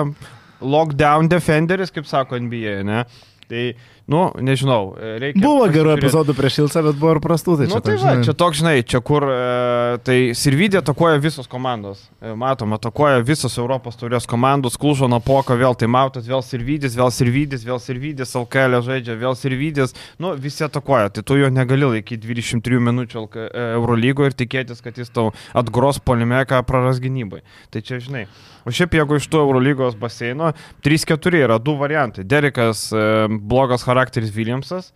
[0.61, 3.05] lockdown defenderis, kaip sako NBA, ne?
[3.49, 3.65] Tai
[4.07, 5.43] nu, nežinau, e, reikia.
[5.45, 7.57] Buvo gerų epizodų prieš Ilsą, bet buvo ir prastų.
[7.61, 10.81] Tai Nu, čia, tai toks, va, žinai, čia toks, žinai, čia kur, e, tai Sirvidė
[10.81, 12.05] atakuoja visos komandos.
[12.21, 17.13] E, matom, atakuoja visos Europos turės komandos, Klužo Napoka, vėl tai Mautas, vėl Sirvidis, vėl
[17.15, 19.97] Sirvidis, vėl Sirvidis, LKL žaidžia, vėl Sirvidis.
[20.23, 24.99] Nu, visi atakuoja, tai tu jo negali laikyti 23 minučių e, Eurolygo ir tikėtis, kad
[24.99, 27.43] jis tau atgros polimeką praras gynybai.
[27.71, 28.27] Tai čia, žinai.
[28.63, 30.53] O šiaip jeigu iš tų Eurolygos baseino
[30.87, 32.25] 3-4 yra du variantai.
[32.29, 34.93] Derikas e, blogas charakteris Williamsas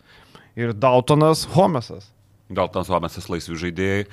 [0.58, 2.10] ir Daltonas Homesas.
[2.54, 4.04] Gal tas Omesas laisvi žaidėjai.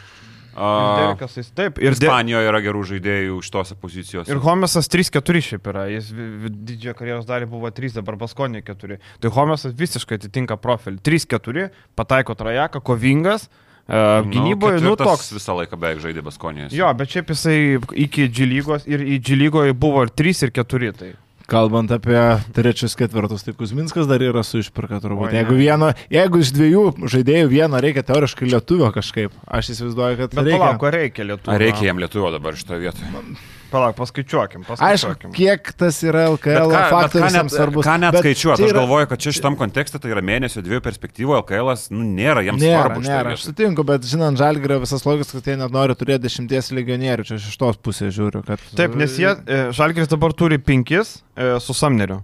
[0.53, 1.79] Derikas, jis taip.
[1.81, 4.29] Ir, Ispanijoje yra gerų žaidėjų iš tos pozicijos.
[4.29, 5.87] ir Homesas 3-4 šiaip yra.
[5.89, 8.99] Jis didžiąją karjeros dalį buvo 3, dabar Baskonė 4.
[9.21, 11.01] Tai Homesas visiškai atitinka profilį.
[11.01, 13.49] 3-4, pataiko trajeką, kovingas.
[13.83, 15.33] Uh, gynyboje, nu, ketvirtas toks.
[15.35, 16.71] Visą laiką beveik žaidė Baskonijos.
[16.71, 17.57] Jo, bet šiaip jisai
[18.05, 20.93] iki G lygos ir į G lygoje buvo ir 3 ir 4.
[21.01, 21.09] Tai.
[21.51, 22.19] Kalbant apie
[22.55, 25.27] trečius, ketvirtus, tai Kuzminskas dar yra su išpirka turbūt.
[25.27, 30.37] O, jeigu, vieno, jeigu iš dviejų žaidėjų vieno reikia teoriškai lietuvio kažkaip, aš įsivaizduoju, kad
[30.37, 30.61] Bet reikia.
[30.63, 31.51] palauk, ko reikia lietuvių.
[31.51, 33.11] Ar reikia jam lietuvio dabar šitoje vietoje?
[33.73, 34.63] Palauk, paskaičiuokim.
[34.63, 35.31] Aišku, paskaičiuokim.
[35.33, 37.87] kiek tas yra LKL faktorius jam svarbus.
[37.87, 38.63] ką net skaičiuoti?
[38.67, 42.43] Aš yra- galvoju, kad čia šitam kontekste tai yra mėnesio dviejų perspektyvų, LKL nu, nėra
[42.45, 43.05] jiems Nėra, svarbu.
[43.07, 47.25] nėra, aš sutinku, bet žinant, Žalgirio visas logikas, kad jie net nori turėti dešimties legionierių,
[47.25, 48.61] čia aš iš tos pusės žiūriu, kad...
[48.77, 52.21] Taip, nes jie, e, Žalgiris dabar turi 5 e, su Samneriu.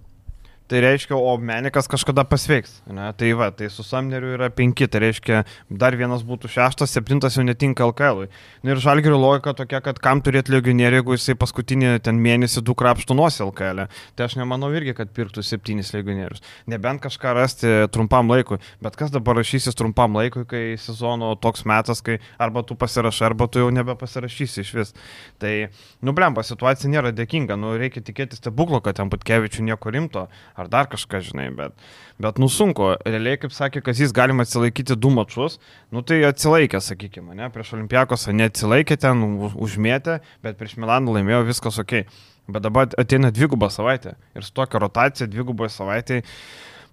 [0.69, 2.75] Tai reiškia, o Menikas kažkada pasveiks.
[2.93, 3.07] Ne?
[3.17, 5.39] Tai va, tai su Samneriu yra 5, tai reiškia,
[5.81, 8.19] dar vienas būtų 6, 7 jau netinka LKL.
[8.21, 8.27] -ui.
[8.61, 12.75] Na ir Žalgirio logika tokia, kad kam turėti legionierių, jeigu jisai paskutinį ten mėnesį du
[12.77, 13.81] krapštų nuosi LKL.
[13.81, 13.87] -ė.
[14.15, 16.41] Tai aš nemanau irgi, kad pirktų 7 legionierius.
[16.67, 18.59] Nebent kažką rasti trumpam laikui.
[18.79, 23.47] Bet kas dabar rašysis trumpam laikui, kai sezono toks metas, kai arba tu pasirašai, arba
[23.47, 24.93] tu jau nebepasirašysi iš vis.
[25.39, 25.69] Tai,
[26.01, 30.27] nu, blemba, situacija nėra dėkinga, nu, reikia tikėtis stebuklo, kad ten Butkevičių nieko rimto,
[30.59, 31.75] ar dar kažką, žinai, bet,
[32.21, 32.91] bet nu, sunku.
[33.07, 35.59] Realiai, kaip sakė, kad jis galima atsilaikyti du mačius,
[35.95, 41.79] nu, tai atsilaikė, sakykime, ne, prieš Olimpiakosą neatsilaikė ten, užmėtė, bet prieš Milaną laimėjo viskas
[41.81, 42.01] ok.
[42.49, 46.25] Bet dabar ateina dvigubą savaitę ir su tokia rotacija dviguboje savaitėje.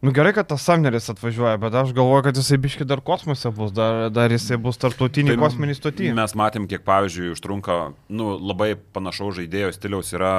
[0.04, 3.72] Nu gerai, kad tas Samneris atvažiuoja, bet aš galvoju, kad jisai biški dar kosmose bus,
[3.72, 6.10] dar, dar jisai bus tarptautinį Tai kosminį stotį.
[6.18, 7.78] Mes matėm, kiek, pavyzdžiui, užtrunka,
[8.12, 10.34] nu, labai panašaus žaidėjo stiliaus yra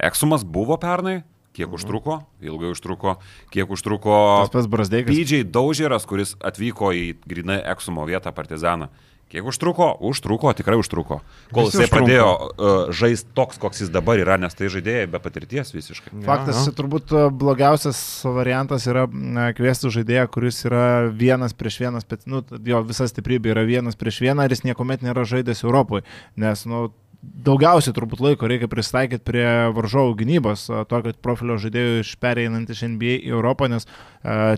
[0.00, 1.18] Eksumas buvo pernai,
[1.56, 3.16] kiek užtruko, ilgai užtruko,
[3.50, 5.14] kiek užtruko Tas pats Brasdeikas.
[5.14, 8.90] PJ Daužeras, kuris atvyko į grinai Eksumo vietą partizaną.
[9.30, 9.92] Kiek užtruko?
[10.02, 11.20] Užtruko, tikrai užtruko.
[11.54, 15.70] Kol jisai pradėjo uh, žaisti toks, koks jis dabar yra, nes tai žaidėjai be patirties
[15.70, 16.16] visiškai.
[16.26, 20.82] Faktas, Ja, ja, turbūt e, blogiausias variantas yra na, kviesti žaidėją, kuris yra
[21.14, 25.06] vienas prieš vienas, bet nu, jo visa stiprybė yra vienas prieš vieną ir jis niekuomet
[25.06, 26.02] nėra žaidęs Europoje,
[26.34, 26.88] nes nu,
[27.20, 33.18] daugiausiai turbūt laiko reikia pristaikyti prie varžovų gynybos, tokio profilio žaidėjų iš pereinant iš NBA
[33.26, 33.88] į Europą, nes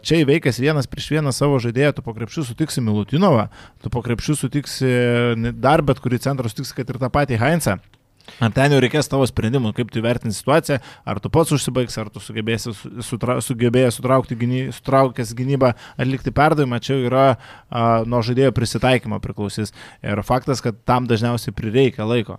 [0.07, 3.49] čia įveikęs vienas prieš vieną savo žaidėją, tu po krepšių sutiksi Milutinovą,
[3.83, 4.93] tu po krepšių sutiksi
[5.59, 7.81] dar bet kurį centrą, sutiksi, kad ir tą patį Heinzą.
[8.39, 10.79] Ar ten jau reikės tavo sprendimų, kaip tu vertinti situaciją,
[11.11, 16.31] ar tu pats užsibaigs, ar tu sugebėsi su- sutra, sugebėjęs sutraukti gyny, sutraukęs gynybą, atlikti
[16.31, 19.75] perdavimą, čia jau yra a, nuo žaidėjo prisitaikymo priklausys.
[20.07, 22.39] Ir faktas, kad tam dažniausiai prireikia laiko.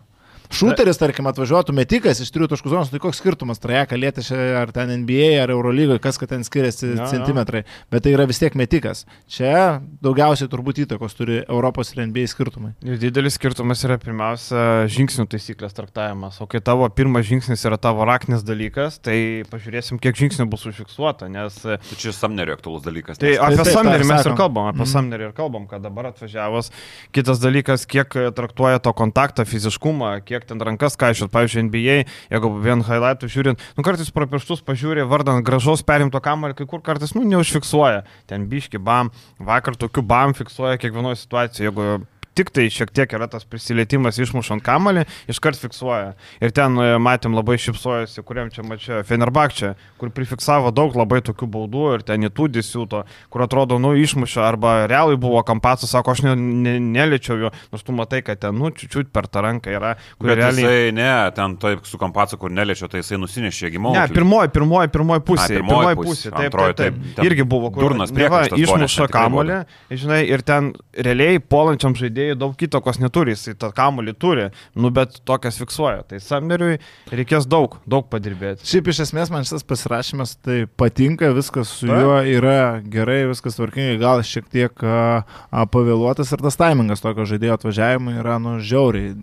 [0.53, 4.91] Šūteris, tarkim, atvažiuotų metikas iš trijų taškų zonos, tai koks skirtumas, trajeka lietėsi ar ten
[5.01, 7.07] NBA, ar Eurolygoje, kas kad ten skiriasi Jo, jo.
[7.09, 9.05] centimetrai, bet tai yra vis tiek metikas.
[9.31, 12.73] Čia daugiausiai turbūt įtakos turi Europos ir NBA skirtumai.
[12.85, 16.37] Ir didelis skirtumas yra pirmiausia žingsnių taisyklės traktavimas.
[16.43, 21.29] O kai tavo pirmas žingsnis yra tavo raknis dalykas, tai pažiūrėsim, kiek žingsnių bus užfiksuota.
[21.33, 23.17] Nes Tai čia Samnerio aktualus dalykas.
[23.17, 24.91] tai apie Samnerį ir mes ir kalbam, apie Mhm.
[24.93, 26.69] Samnerį ir kalbam, kad dabar atvažiavus.
[27.15, 31.31] Kitas dalykas, kiek traktuoja to kontaktą, fiziškumą, kiek ten rankas kaišot.
[31.33, 31.97] Pavyzdžiui, NBA,
[32.33, 36.83] jeigu vien highlightų žiūrint, nu kartais pro pirštus pažiūrė, vardant gražaus perimto kamuolį, kai kur
[36.85, 38.03] kartais, nu, neužfiksuoja.
[38.29, 41.71] Ten biški bam, vakar tokių bam fiksuoja kiekvienoje situacijoje.
[41.71, 42.03] Jeigu
[42.37, 46.13] tik tai šiek tiek yra tas prisilietimas išmušant kamalį, iškart fiksuoja.
[46.43, 51.49] Ir ten e, matėm labai šipsojasi, kuriam čia mačiau, Fenerbakčia, kur prifiksavo daug labai tokių
[51.53, 56.23] baudų ir ten įtūdį siūto, kur atrodo, nu, išmušė, arba realiai buvo kampacas, sako, aš
[56.25, 59.93] ne, ne, neliečiau jo, nors tu matai, kad ten, nu, čiūčiut per tą ranką yra,
[60.17, 60.65] kur Bet realiai...
[60.65, 63.93] jisai, ne, ten taip su kampacu, kur neliečio, tai jisai nusinešė gimau.
[63.97, 65.59] Ne, pirmoji, pirmoji, pirmoji pusė.
[65.59, 66.31] Pirmoji pusė.
[66.33, 67.15] Taip, antroji, taip, taip.
[67.17, 69.59] taip, Irgi buvo, kur durnas nes išmuša kamolį,
[69.91, 75.19] žinai, ir ten realiai puolančiam žaidėjui daug įtakos neturi, jis tą kamolį turi, nu, bet
[75.27, 76.03] tokias fiksuoja.
[76.09, 76.79] Tai Samneriui
[77.11, 78.67] reikės daug, daug padirbėti.
[78.69, 82.03] Šiaip iš esmės man šitas pasirašymas tai patinka, viskas su Taip.
[82.03, 82.57] juo yra
[82.95, 88.15] gerai, viskas tvarkingai, gal šiek tiek a, a, pavėluotas ir tas taimingas tokio žaidėjo atvažiavimo
[88.19, 89.13] yra nu žiauriai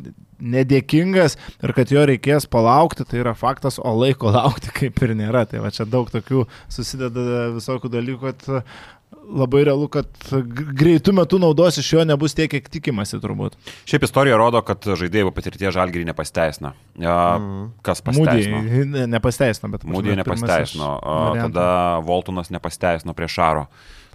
[0.41, 5.45] nedėkingas ir kad jo reikės palaukti, tai yra faktas, o laiko laukti kaip ir nėra.
[5.51, 8.73] Tai va čia daug tokių susideda visokių dalykų, kad
[9.29, 10.09] labai realu, kad
[10.81, 13.57] greitų metų naudos iš jo nebus tiek, kiek tikimasi turbūt.
[13.91, 16.75] Šiaip istorija rodo, kad žaidėjų patirtie žalgyrį nepasteisina.
[16.99, 17.71] Mm.
[17.87, 18.65] Kas pasteisino?
[18.67, 20.93] Mūdį nepasteisino, bet Mūdį nepasteisino.
[21.41, 21.71] Tada
[22.07, 23.67] Voltunas nepasteisino prieš Šaro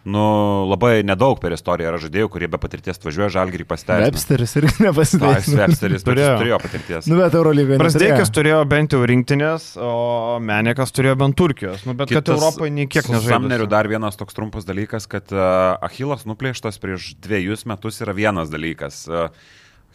[0.06, 0.24] nu,
[0.70, 4.06] labai nedaug per istoriją yra žaidėjų, kurie be patirties atvažiuoja žalgyrį pasiteisino.
[4.06, 5.58] Websteris irgi nepasiteisino.
[5.64, 6.36] Websteris turėjo.
[6.42, 7.08] turėjo patirties.
[7.10, 7.80] Nu, bet Eurolygoje.
[7.82, 11.88] Prasdėkas turėjo bent jau rinktinės, o Menekas turėjo bent Turkijos.
[11.90, 13.34] Nu, bet Kitas, kad Europoje nei kiek nežaidė.
[13.34, 18.54] Samneriu dar vienas toks trumpas dalykas, kad uh, Achilas nuplėštas prieš dviejus metus yra vienas
[18.54, 19.08] dalykas.
[19.10, 19.34] Uh,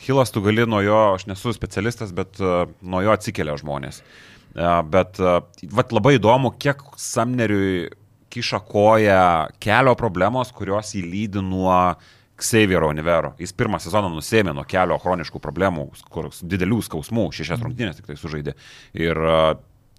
[0.01, 4.03] Hilas tu gali nuo jo, aš nesu specialistas, bet uh, nuo jo atsikelia žmonės.
[4.51, 7.85] Bet vat, labai įdomu, kiek Samneriui
[8.31, 9.21] kiša koją
[9.63, 11.77] kelio problemos, kurios jį lydi nuo
[12.41, 13.35] Xaviero Univero.
[13.41, 18.17] Jis pirmą sezoną nusėmė nuo kelio chroniškų problemų, kur didelių skausmų, šešias rungtynės tik tai
[18.21, 18.57] sužaidė.
[18.97, 19.21] Ir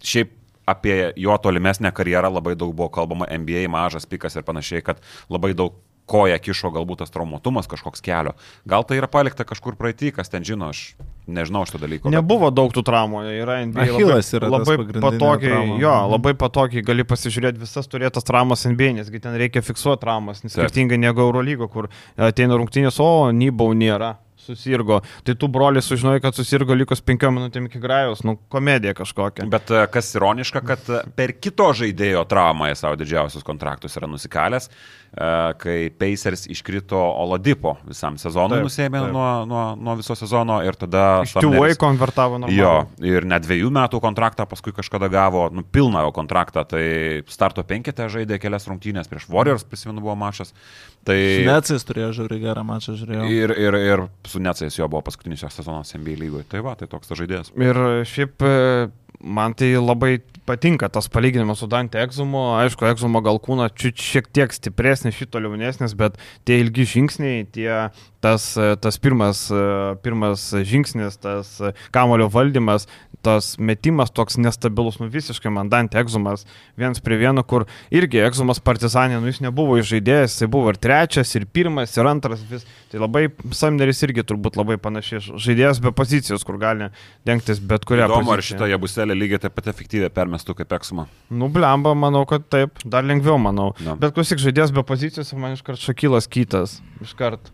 [0.01, 0.33] šiaip
[0.71, 5.53] apie jo tolimesnę karjerą labai daug buvo kalbama NBA, mažas pikas ir panašiai, kad labai
[5.57, 5.77] daug
[6.09, 8.33] koja kišo galbūt tas traumuotumas kažkoks kelio.
[8.67, 10.95] Gal tai yra palikta kažkur praeitį, kas ten žino, aš
[11.31, 12.11] nežinau šito dalyko.
[12.13, 12.57] Nebuvo bet...
[12.59, 13.85] daug tų traumų, yra NBA.
[13.85, 15.77] Achilas yra labai patogiai, trauma.
[15.81, 16.15] jo, mhm.
[16.15, 20.99] labai patogiai gali pasižiūrėti visas turėtas traumas NBA, nesgi ten reikia fiksuoti traumas, nes skirtingai
[21.01, 25.01] negu Eurolygo, kur ateina rungtynės, o nybau nėra susirgo.
[25.23, 29.45] Tai tu broliai sužinojai, kad susirgo likus penkiom minutėm iki grajos, nu, komedija kažkokia.
[29.51, 34.71] Bet kas ironiška, kad per kito žaidėjo traumą į savo didžiausius kontraktus yra nusikalęs.
[35.11, 41.25] E, kai Pacers iškrito Oladipo visam sezonui, nusėmė nuo, nuo, nuo viso sezono ir tada...
[41.35, 42.51] Tuvai konvertavo nuo...
[42.55, 46.85] Jo, ir net dviejų metų kontraktą paskui kažkada gavo, nu, pilną jo kontraktą, tai
[47.27, 50.55] starto penketę žaidė kelias rungtynės prieš Warriors, prisimenu, buvo mačas.
[51.03, 51.19] Tai...
[51.19, 53.27] Su Necais turėjo žiūri gerą mačą, žiūrėjau.
[53.35, 56.47] Ir, ir, ir su Necais jo buvo paskutinis jo sezonas NBA lygoje.
[56.55, 57.51] Tai va, tai toks tas žaidėjas.
[57.59, 58.47] Ir šiaip
[59.19, 62.41] man tai labai patinka tas palyginimas su Dante Egzumu.
[62.59, 67.69] Aišku, Egzumo gal kūna šiek tiek stipresnis, šito liaunesnis, bet tie ilgi žingsniai, tie,
[68.23, 68.51] tas,
[68.81, 69.45] tas pirmas,
[70.03, 71.53] pirmas žingsnis, tas
[71.95, 72.87] kamulio valdymas,
[73.21, 76.45] tas metimas toks nestabilus, nu visiškai man Dante Egzumas
[76.79, 81.31] viens prie vieno, kur irgi Egzumas partizanė, nu jis nebuvo žaidėjas, jis buvo ir trečias,
[81.37, 82.65] ir pirmas, ir antras, vis.
[82.91, 86.89] Tai labai Samneris irgi turbūt labai panašiai žaidėjas be pozicijos, kur gali
[87.27, 88.09] dengtis bet kurią.
[88.09, 91.07] Įdomu, ar šitą jabuselę lygiai taip pat efektyviai permestų kaip Egzumą?
[91.31, 93.71] Nu, blemba, manau, kad taip, dar lengviau, manau.
[93.85, 93.95] No.
[94.01, 96.79] Bet klausyk, žaidėjas be pozicijos, man iškart šakylas kitas.
[97.05, 97.53] Iškart.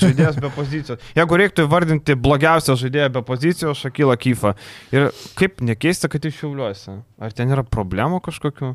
[0.00, 1.00] Žaidėjas be pozicijos.
[1.16, 4.54] Jeigu reiktų įvardinti blogiausią žaidėją be pozicijos, Šakylą Kyfą.
[4.94, 7.00] Ir kaip nekeista, kad iš šiauliuosi.
[7.20, 8.74] Ar ten yra problemų kažkokiu?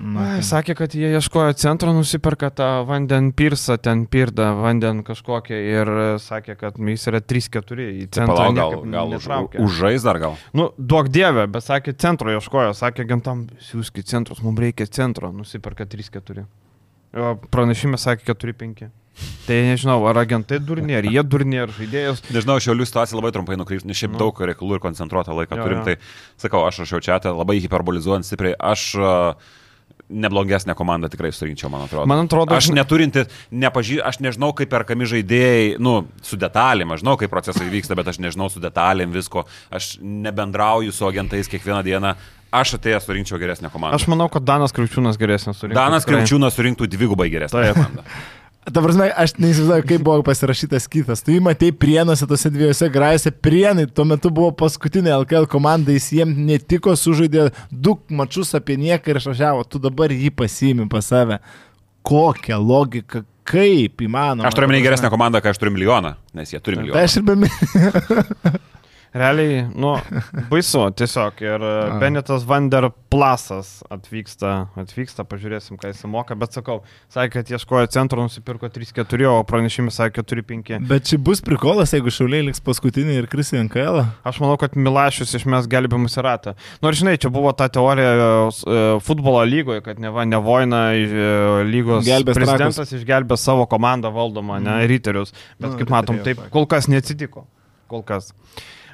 [0.00, 5.58] Na, Ai, sakė, kad jie ieškojo centro, nusiperka tą vanden pirsą, ten pirdą vanden kažkokią
[5.60, 8.36] ir sakė, kad jis yra 3-4 į tai centrą.
[8.40, 9.28] Tai gal, gal už,
[9.62, 10.38] užžais dar gal?
[10.56, 15.86] Nu, duok dievę, bet sakė, centro ieškojo, sakė, gentam, siūskit centrus, mums reikia centro, nusiperka
[15.90, 16.48] 3-4.
[17.54, 18.90] Pranešime sakė 4-5.
[19.46, 22.24] Tai nežinau, ar agentai durni, ar jie durni, ar žaidėjus.
[22.34, 24.20] Nežinau, šiaulių situacija labai trumpai nukryps, nes šiaip nu.
[24.22, 25.80] daug reikalų ir koncentruotą laiką jo, turim.
[25.80, 25.88] Jo.
[25.88, 28.54] Tai sakau, aš rašiau čia, labai hiperbolizuojant stipriai.
[28.70, 29.50] Aš uh,
[30.10, 32.08] neblogesnė komanda tikrai surinkčiau, man atrodo.
[32.10, 37.16] Man atrodo, aš neturinti, nepažy, aš nežinau, kaip perkami žaidėjai, nu, su detalėm, aš žinau,
[37.20, 42.18] kaip procesai vyksta, bet aš nežinau su detalėm visko, aš nebendrauju su agentais kiekvieną dieną,
[42.50, 43.94] Aš atėjęs surinkčiau geresnę komandą.
[43.94, 45.76] Aš manau, kad Danas Kriaučiūnas geresnės surinktų.
[45.78, 48.02] Danas Kriaučiūnas surinktų dvigubai geresnę komandą.
[48.68, 51.22] Ta prasme, aš neįsivaizduoju, kaip buvo pasirašytas kitas.
[51.24, 53.32] Tu jį matei prienuose, tose dviejose grajose.
[53.32, 59.14] Prienai tuo metu buvo paskutinė LKL komanda, jis jiems netiko, sužaidė du mačius apie nieką
[59.14, 59.64] ir išvažiavo.
[59.64, 61.40] Tu dabar jį pasiimi pas save.
[62.04, 64.44] Kokia logika, kaip įmanoma.
[64.48, 67.00] Aš turiu minėti geresnę komandą, kai aš turiu milijoną, nes jie turi milijoną.
[67.00, 68.60] Tai aš ir be
[69.10, 69.96] Realiai, nu,
[70.50, 71.40] baisu tiesiog.
[71.42, 71.96] Ir A.
[71.98, 76.76] Benetas Vanderplasas atvyksta, atvyksta, pažiūrėsim, ką jis moka, bet sakau,
[77.10, 80.86] sakė, kad ieškojo centro, nusipirko 3-4, o pranešimai sakė 4-5.
[80.86, 84.04] Bet čia bus prikolas, jeigu Šauliai liks paskutinį ir Krisi NKL.
[84.30, 86.54] Aš manau, kad Milašius išmes gelbimus į ratą.
[86.84, 91.30] Nors žinai, čia buvo ta teorija e, futbolo lygoje, kad neva nevoina e,
[91.66, 92.98] lygos Gelbės prezidentas trakus.
[93.02, 94.90] išgelbė savo komandą valdomą, ne, mm.
[94.94, 95.34] riterius.
[95.58, 97.48] Bet mm, kaip matom, taip kol kas neatsitiko.
[97.90, 98.30] Kol kas.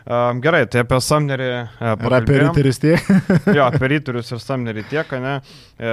[0.07, 1.47] Um, gerai, tai apie Samnerį.
[1.83, 3.09] Uh, Ir apie ryterius tiek.
[3.57, 5.33] Jo, apie ryterius ir Samnerį tiek, ne?
[5.77, 5.89] E,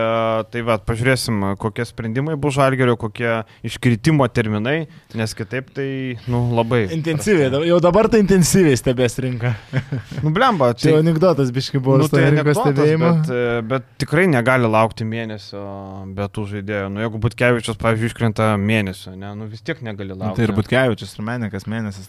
[0.54, 4.86] tai va, pažiūrėsim, kokie sprendimai bus žalgerio, kokie iškritimo terminai,
[5.18, 5.88] nes kitaip tai,
[6.30, 6.84] nu, labai.
[6.96, 9.52] Intensyviai, da- jau dabar tai intensyviai stebės rinką.
[10.22, 11.02] Nu, blemba, Čia tai...
[11.02, 13.10] anegdotas biški buvo Nu, nu, tai rinkos stebėjimo.
[13.18, 15.66] bet, e, bet tikrai negali laukti mėnesio
[16.16, 16.94] be tų žaidėjų.
[16.94, 20.38] Nu, jeigu Butkevičius, pavyzdžiui, iškrenta mėnesio, ne, nu vis tiek negali Nu, laukti.
[20.40, 22.08] tai ir Butkevičius, ir Menikas mėnesis.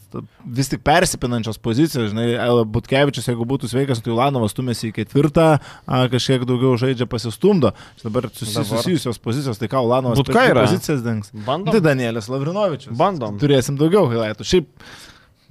[0.61, 5.47] Vis tik persipinančios pozicijos, žinai, El- Butkevičius, jeigu būtų sveikas, tai Ulanovas stumėsi į ketvirtą,
[6.13, 7.73] kažkiek daugiau žaidžia pasistumdo.
[8.03, 8.69] Dabar susi, Dabar.
[8.83, 10.67] susijusios pozicijos, tai ką Ulanovas Butka per dvi yra.
[10.67, 11.31] pozicijas dengs.
[11.47, 11.73] Bandom.
[11.73, 12.97] Tai Danielis Lavrinovičius.
[12.97, 13.39] Bandom.
[13.39, 14.45] Turėsim daugiau highlightų.
[14.45, 14.67] Šiaip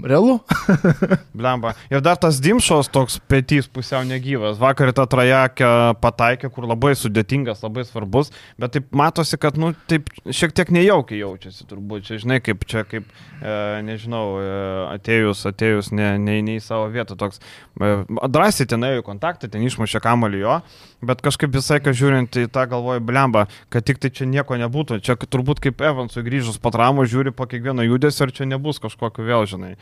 [0.02, 0.40] realu.
[1.38, 1.74] Blemba.
[1.92, 4.58] Ir dar tas Dimšos toks petys pusiau negyvas.
[4.62, 5.70] Vakar tą trajekę
[6.02, 11.22] pataikė, kur labai sudėtingas, labai svarbus, bet taip matosi, kad, nu, taip šiek tiek nejaukiai
[11.22, 12.08] jaučiasi turbūt.
[12.08, 13.08] Čia, žinai, kaip čia, kaip,
[13.40, 14.56] e, nežinau, e,
[14.98, 17.42] atėjus, atėjus ne, ne, ne į savo vietą toks.
[17.80, 17.94] E,
[18.34, 20.58] drąsiai ten ėjo į kontaktą, ten išmušė kamalį jo,
[21.06, 25.00] bet kažkaip visai, kad žiūrint į tą galvoju, blemba, kad tik tai čia nieko nebūtų.
[25.04, 29.26] Čia turbūt kaip Evansui grįžus po traumų žiūri po kiekvieno judesio ir čia nebus kažkokio
[29.28, 29.76] vėl, žinai.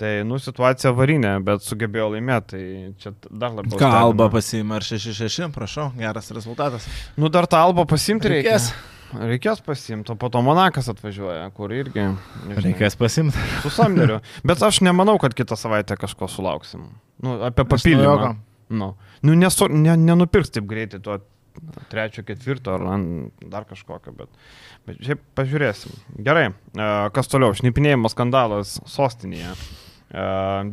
[0.00, 3.76] Tai, nu, situacija varinė, bet sugebėjo laimėti, tai čia dar labiau.
[3.80, 6.86] Ką Alba pasiima ar 6-6, prašau, geras rezultatas.
[7.20, 8.56] Nu, dar tą Alba pasimti reikia.
[8.56, 8.70] Reikės.
[9.10, 12.06] Reikės pasimti, o po to Monakas atvažiuoja, kur irgi.
[12.46, 13.44] nežinai, Reikės pasimti.
[13.60, 14.20] Su Samneriu.
[14.46, 16.86] Bet aš nemanau, kad kitą savaitę kažko sulauksim.
[17.20, 18.36] Nu, apie papildymą.
[18.70, 18.94] Nu,
[19.26, 21.18] nu nesu, ne, nenupirks taip greitai to
[21.90, 22.86] trečio, ketvirto ar
[23.40, 24.40] dar kažkokio, bet,
[24.88, 25.94] bet šiaip pažiūrėsim.
[26.26, 27.54] Gerai, e, kas toliau?
[27.56, 29.54] Šnipinėjimo skandalas sostinėje.
[30.10, 30.24] E,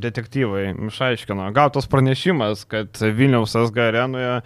[0.04, 4.40] Detektyvai išaiškino, gautas pranešimas, kad Vilniaus SG arenoje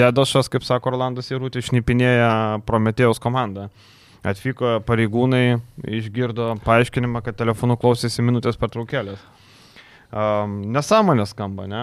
[0.00, 3.70] Dedošas, kaip sako Orlandas Irūtis, šnipinėja Prometėjos komandą.
[4.26, 9.20] Atvyko pareigūnai, išgirdo paaiškinimą, kad telefonu klausėsi minutės pertraukėlės.
[10.14, 11.80] Um, nesąmonė skamba, ne?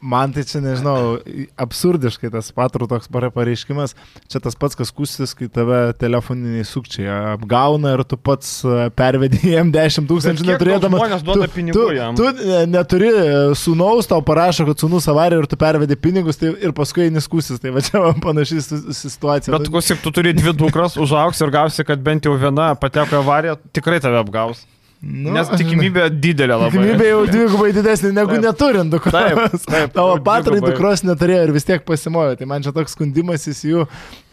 [0.00, 1.18] Man tai čia, nežinau,
[1.60, 3.92] absurdiškai tas patrų toks pare- pareiškimas.
[4.32, 9.42] Čia tas pats, kas kusis, kai tave telefoniniai sukčiai apgauna ir tu pats e, pervedi
[9.52, 11.02] jiem 10 tūkstančių neturėdamas.
[11.02, 12.16] žmonės duoda tu, pinigų tu, jam?
[12.18, 13.28] Tu e, neturi e,
[13.60, 17.60] sūnaus, tau parašo, kad sūnus avarija ir tu pervedi pinigus tai, ir paskui eini skusis.
[17.60, 18.64] Tai va čia man panašiai
[18.96, 19.52] situacija.
[19.54, 23.60] Bet klausyk, tu turi dvi dukras, užaugs ir gausi, kad bent jau viena pateko avariją,
[23.76, 24.64] tikrai tave apgaus.
[25.02, 26.70] Nu, Nes tikimybė didelė labai.
[26.74, 28.44] Tikimybė jau dvigubai didesnė negu Taip.
[28.46, 29.14] neturint dukros.
[29.14, 32.34] Taip, taip, Tavo patrai dukros neturėjo ir vis tiek pasimojo.
[32.40, 33.86] Tai man čia toks skundimasis jų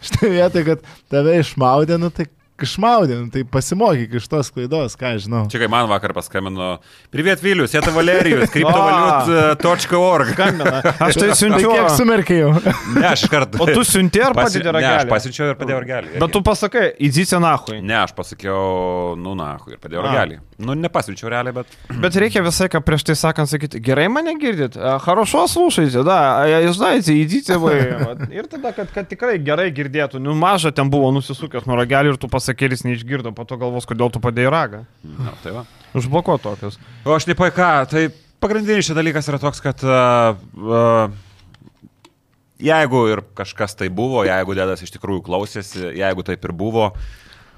[0.08, 2.26] štai vietoj, kad tave išmaudė, nu tai
[2.61, 5.39] išmaudė, nu, tai pasimokyk iš tos klaidos, ką aš žinau.
[5.49, 6.75] Čia kai man vakar paskambino,
[7.09, 10.27] Privet Vilius, Jeta Valerijus, kriptovaliut.org.
[10.35, 10.81] Skambina.
[11.01, 11.71] Aš tai Tai siunčiu.
[11.73, 12.51] kiek sumerkiai jau?
[12.95, 13.57] Ne, aš iš karto.
[13.61, 15.09] O tu siunti ar Pasi- padedi Ne, aš ragelį?
[15.09, 16.11] pasiunčiau ir padėjau ragelį.
[16.21, 17.79] Bet tu pasakai, įdzysi nahui.
[17.81, 20.07] Ne, aš pasakiau, nu na, ir padėjau A.
[20.11, 20.39] ragelį.
[20.61, 21.65] Nu, nepasiunčiau realiai, bet...
[22.03, 26.43] Bet reikia visai, ką prieš tai sakant, sakyti, gerai mane girdit, a, хорошо слушайте, да,
[26.43, 27.73] а я знаете, идите вы.
[28.05, 28.29] Vat.
[28.29, 32.17] Ir tada, kad, kad tikrai gerai girdėtų, nu maža ten buvo nusisukęs nuo ragelį ir
[32.21, 34.84] tu pasakėlis neišgirdo, po to galvos, kodėl tu padėjai ragą.
[35.02, 35.66] Na, tai va.
[35.98, 36.78] Užblokuo tokius.
[37.04, 38.08] O aš nepai ką, tai
[38.42, 41.14] pagrindinis šis dalykas yra toks, kad uh, uh,
[42.62, 46.86] jeigu ir kažkas tai buvo, jeigu dėdas iš tikrųjų klausėsi, jeigu taip ir buvo,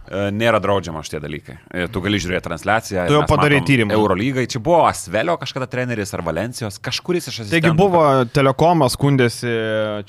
[0.08, 1.58] e, nėra draudžiama šitie dalykai.
[1.70, 3.04] E, Tu gali žiūrėti transliaciją.
[3.06, 3.94] Tu jau matom tyrimą.
[3.94, 7.54] Eurolygai, čia buvo Asvelio kažkada treneris ar Valencijos, kažkuris iš asistentų.
[7.54, 8.02] Taigi buvo
[8.34, 9.54] Telekomas skundėsi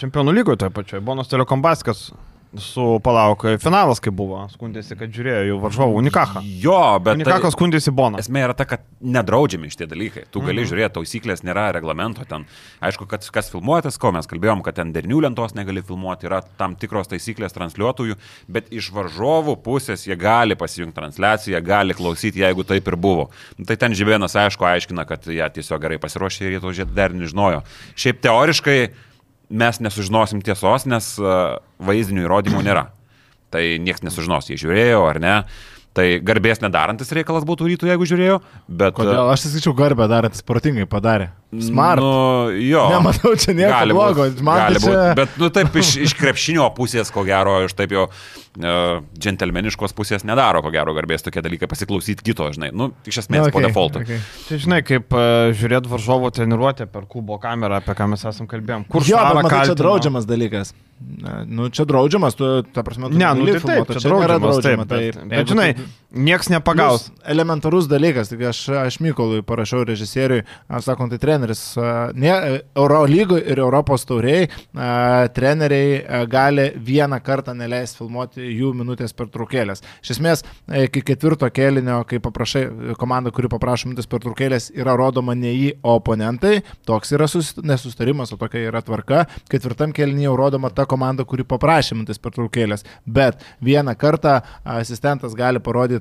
[0.02, 2.10] Čempionų lygoje toje pačioje, Bonos Telekom Baskas
[2.58, 6.42] su palauk, finalas kaip buvo, skundėsi, kad žiūrėjo jų varžovų Unikachą.
[6.64, 7.20] Jo, bet...
[7.20, 8.18] Unikachas skundėsi Boną.
[8.24, 10.24] Esmė yra ta, kad nedraudžiami šitie dalykai.
[10.34, 10.70] Tu gali Mhm.
[10.72, 12.46] žiūrėti, taisyklės nėra reglamento ten.
[12.82, 16.74] Aišku, kad kas filmuotas, ko mes kalbėjom, kad ten dernių lentos negali filmuoti, yra tam
[16.76, 18.18] tikros taisyklės transliuotojų,
[18.50, 23.30] bet iš varžovų pusės jie gali pasijungti transliaciją, gali klausyti, jeigu taip ir buvo.
[23.60, 27.14] Nu, Tai ten Žibėnas, aišku, aiškina, kad jie tiesiog gerai pasiruošė ir jie to dar
[27.14, 27.62] nežinojo.
[27.96, 28.90] Šiaip teoriškai
[29.50, 32.88] mes nesužinosim tiesos, nes uh, vaizdinių įrodymų nėra.
[33.50, 35.36] Tai niekas nesužinos, jie žiūrėjo ar ne.
[35.98, 38.36] Tai garbės nedarantis reikalas būtų rytų, jeigu žiūrėjo,
[38.70, 38.94] bet...
[38.96, 39.24] Kodėl?
[39.34, 41.32] Aš sakyčiau, garbę darantis protingai padarė.
[41.66, 42.00] Smart.
[42.00, 42.84] Nu, jo.
[42.94, 44.28] Nematau čia nieko blogo.
[44.46, 45.08] Man gali tai čia...
[45.18, 48.22] bet, nu, taip, iš, iš krepšinio pusės, ko gero, iš taip jau uh,
[48.60, 52.72] džentelmeniškos pusės nedaro, ko gero, garbės tokie dalykai pasiklausyti kito, žinai.
[52.76, 54.02] Nu, iš esmės, okay, po defaultu.
[54.04, 54.20] okei.
[54.48, 58.86] Čia žinai, kaip uh, žiūrėti varžovo treniruotę per kubo kamerą, apie ką mes esam kalbėjom.
[58.92, 59.80] Kur Jo, bet matai, čia kaltino?
[59.84, 60.74] draudžiamas dalykas.
[61.00, 64.10] Na, Nu, čia draudžiamas, tu, ta prasme, tu Ne, nu tai taip, filmuot, o čia
[64.12, 67.10] nėra draudžiamas, taip, draudžiama, bet, tai- bet jeigu žinai, tu- nieks nepagaus.
[67.10, 70.42] Plius Elementarus dalykas, tik aš, aš Mykolui parašiau režisieriui,
[70.82, 71.62] sakom, tai treneris,
[72.18, 72.32] ne,
[72.78, 74.48] Euro lygų ir Europos tauriai,
[75.36, 79.84] treneriai a, gali vieną kartą neleisti filmuoti jų minutės per traukėlės.
[80.02, 80.44] Iš esmės,
[80.88, 82.64] iki ketvirto kėlinio, kai paprašai,
[82.98, 87.30] komanda, kuri paprašo minutės per traukėlės, yra rodoma ne į oponentai, toks yra
[87.70, 89.28] nesustarimas, o tokia yra tvarka.
[89.52, 92.88] Ketvirtam kėlinyje jau rodoma ta komanda, kuri paprašė minutės per traukėlės.
[93.06, 94.40] Bet vieną kartą
[94.80, 95.99] asistentas gali parodyti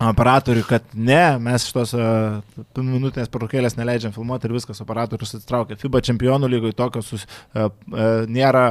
[0.00, 2.40] operatoriui, kad ne, mes šitos uh,
[2.78, 5.76] minutinės pertraukėlės neleidžiam filmuoti ir viskas, operatorius atsitraukia.
[5.80, 8.64] FIBA čempionų lygoje tokio sus, uh, uh, nėra,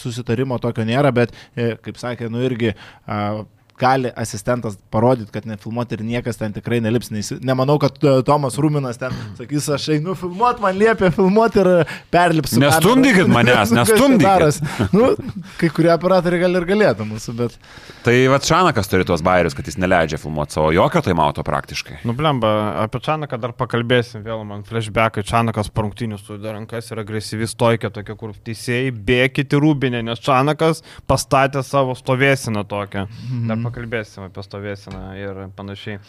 [0.00, 3.42] susitarimo tokio nėra, bet, uh, kaip sakė, nu irgi uh,
[3.80, 7.10] gali asistentas parodyti, kad nefilmuoti ir niekas ten tikrai nelips.
[7.14, 11.70] Nes nemanau, kad e, Tomas Ruminas ten sakys, aš einu filmuoti, man liepia filmuoti ir
[12.12, 12.60] perlipsiu.
[12.62, 14.60] Nestumdykit manęs, nu, nestumdykit.
[14.96, 15.12] nu,
[15.60, 17.56] kai kurie operatoriai gal ir galėtų mūsų, bet...
[18.04, 22.00] Tai va Čanakas turi tuos bairius, kad jis neleidžia filmuoti savo jokio tai mato praktiškai.
[22.08, 22.52] Nublemba,
[22.84, 28.16] apie Čanaką dar pakalbėsim, vėl man flashbackai, Čanakas parungtinius turi rankas ir agresyvi stojkė tokia,
[28.20, 33.06] kur teisėjai bėkite rūbinė, nes Čanakas pastatė savo stovėsiną tokią.
[33.10, 33.44] Mhm.
[33.50, 36.00] Dar pakalbėsim apie stovėsiną ir panašiai.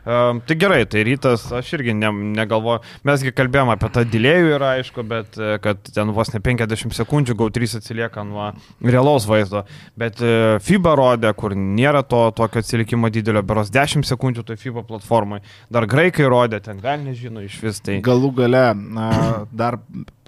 [0.00, 4.64] Um, tai gerai, tai rytas, aš irgi ne, negalvoju, mesgi kalbėjom apie tą dėlėjų ir
[4.64, 9.64] aišku, bet e, kad ten vos ne 50 sekundžių GAU3 atsilieka nuo realaus vaizdo,
[10.00, 14.86] bet uh, FIBA rodė, kur nėra to tokio atsilikimo didelio, beros 10 sekundžių toj FIBA
[14.88, 15.42] platformai,
[15.72, 18.00] dar graikai rodė, ten gal nežino iš vis tai.
[18.04, 19.10] Galų gale, na,
[19.52, 19.78] dar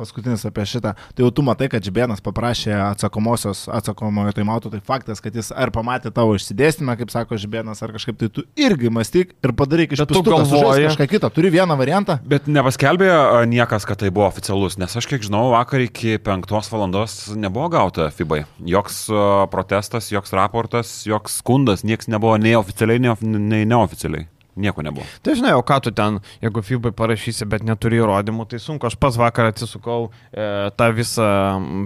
[0.03, 5.23] paskutinis apie šitą, tai jau tu matai, kad Žibėnas paprašė atsakomosios atsakomojo taimauto, tai faktas,
[5.23, 9.35] kad jis ar pamatė tavo išsidėstymą, kaip sako Žibėnas, ar kažkaip tai tu irgi mąstyk
[9.45, 11.31] ir padaryk iš to kažką kitą.
[11.33, 12.19] Turi vieną variantą.
[12.27, 13.11] Bet nepaskelbė
[13.51, 18.11] niekas, kad tai buvo oficialus, nes aš kiek žinau, vakar iki 5 valandos nebuvo gauta
[18.11, 18.43] FIBA.
[18.75, 19.07] Joks
[19.55, 24.29] protestas, joks raportas, joks skundas, niekas nebuvo nei oficialiai, nei neoficialiai.
[24.57, 25.07] Nieko nebuvo.
[25.25, 28.85] Tai žinai, o ką tu ten, jeigu FIBA parašysi, bet neturi įrodymų, tai sunku.
[28.85, 31.29] Aš pas vakar atsisukau e, tą visą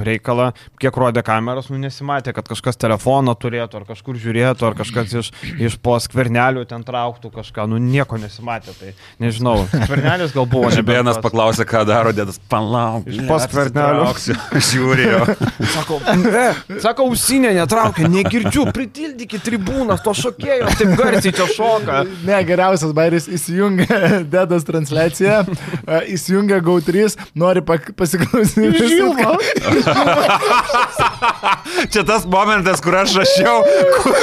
[0.03, 0.49] reikalą,
[0.83, 5.31] kiek rodė kameros, nu nesimatė, kad kažkas telefoną turėtų, ar kažkur žiūrėtų, ar kažkas iš,
[5.63, 8.75] iš po skvernelių ten trauktų kažką, nu nieko nesimatė.
[8.81, 8.91] Tai
[9.23, 10.73] nežinau, skvernelis gal buvo.
[10.77, 13.07] Žibėnas paklausė, ką daro dėdas, palauk.
[13.07, 14.11] Iš po skvernelių.
[14.73, 15.23] Žiūrėjo.
[15.77, 16.49] sako, ne,
[16.83, 22.03] sako, ausinė netraukia, negirdžiu, pritildykit tribūnas, to šokėjo, taip garsiai čia šoka.
[22.27, 23.99] Ne, geriausias bairis įsijungia
[24.33, 25.47] Dedas transliaciją, e,
[26.17, 28.89] įsijungia GAU3, nori pasiklausyti.
[28.97, 29.37] Žilva.
[31.93, 33.57] Čia tas momentas, kur aš rašiau,
[34.01, 34.15] kur,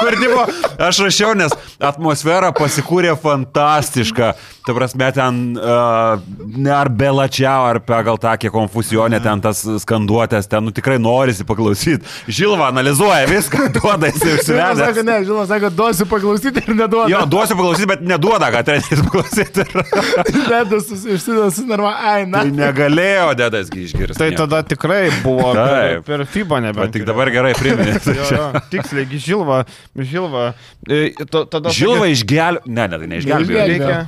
[0.00, 0.40] kur tipo,
[0.88, 4.26] aš rašiau, nes atmosfera pasikūrė fantastiška.
[4.68, 10.44] Tai prasme, ten uh, ne ar belačiau, ar pagal tą kiek konfusionė, ten tas skanduotės,
[10.44, 12.04] ten nu, tikrai norisi paklausyti.
[12.28, 14.50] Žilva analizuoja viską, duoda užsivedęs.
[14.50, 17.08] Žilva sako, ne, Žilva sako, duosiu paklausyti ir neduoda.
[17.08, 19.64] Jo, duosiu paklausyti, bet neduoda, kad treneris paklausyti.
[20.50, 22.44] Dedas išsidas, narva, ai, na.
[22.44, 24.20] Tai negalėjo Dedasgi išgirsti.
[24.20, 26.90] Tai tada tikrai buvo per, per FIBA nebe.
[26.92, 27.96] Tik dabar gerai priminė.
[28.74, 29.62] Tiksliai, Žilva,
[29.96, 30.50] Žilva.
[30.84, 32.68] E, tada Žilva išgelbėjo.
[32.68, 34.04] Ne, ne, tai neišgelbėjo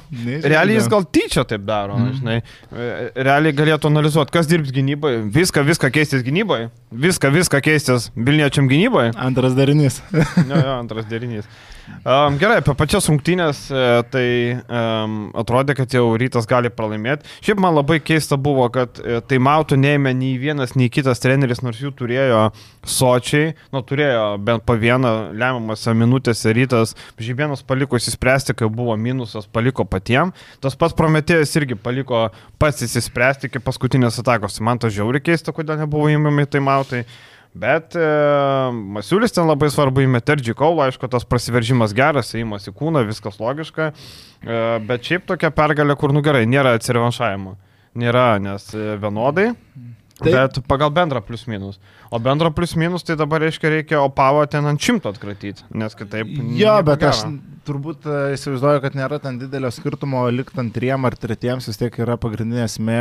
[0.51, 2.13] realiai jis gal tyčia taip daro, mm.
[2.21, 2.39] žinai.
[2.71, 6.71] E, realiai galėtų analizuoti, kas dirbs gynyboje, viską, viską keistis gynyboje,
[7.07, 9.15] viską, viską keistis Vilniečiam gynyboje.
[9.19, 10.01] Antras darinys.
[10.13, 11.49] jo, jo, antras darinys.
[12.01, 14.27] Um, gerai, apie pačias rungtynės, e, tai
[14.57, 17.29] um, atrodė, kad jau rytas gali pralaimėti.
[17.45, 21.61] Šiaip man labai keista buvo, kad e, tai mautų neėmė nei vienas, nei kitas treneris,
[21.65, 22.43] nors jų turėjo
[22.89, 29.49] sočiai, nu turėjo bent po vieną lemiamąsią minutėse rytas, žybienas paliko įsispręsti, kai buvo minusas,
[29.51, 30.33] paliko patiem.
[30.65, 32.29] Tas pats prometėjas irgi paliko
[32.61, 34.57] pats įsispręsti iki paskutinės atakos.
[34.65, 37.05] Man to žiauri keista, kodėl nebuvo įmami tai mautai.
[37.55, 38.07] Bet e,
[38.95, 43.41] Masiulis ten labai svarbu įmetė ir Džikaulą, aišku, tas prasiveržimas geras, įimas į kūną, viskas
[43.43, 43.91] logiška.
[43.91, 47.57] E, bet šiaip tokia pergalė, kur nu gerai, nėra atsirevanšavimo.
[47.99, 49.49] Nėra, nes e, vienodai.
[50.21, 50.31] Taip.
[50.31, 51.81] Bet pagal bendrą plius minus.
[52.11, 56.33] O bendro plius minus tai dabar reiškia reikia opavo ten ant šimto atkratyti, nes kitaip.
[56.59, 57.23] Jo, bet aš
[57.71, 61.95] turbūt e, įsivaizduoju, kad nėra ten didelio skirtumo likti ant triem ar tretiems, vis tiek
[62.03, 62.99] yra pagrindinė esmė,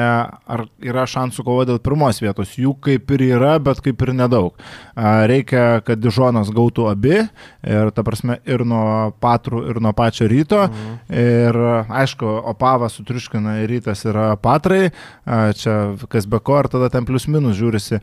[0.50, 2.54] ar yra šansų kovo dėl pirmos vietos.
[2.60, 4.60] Jų kaip ir yra, bet kaip ir nedaug.
[5.32, 7.16] Reikia, kad Dižonas gautų abi,
[7.66, 10.66] ir ta prasme ir nuo patrų, ir nuo pačio ryto.
[10.68, 11.00] Mhm.
[11.24, 11.60] Ir
[12.02, 14.92] aišku, opava sutriuškina ir rytas yra patrai,
[15.60, 15.80] čia
[16.12, 18.02] kas be ko, ir tada ten plius minus žiūrisi.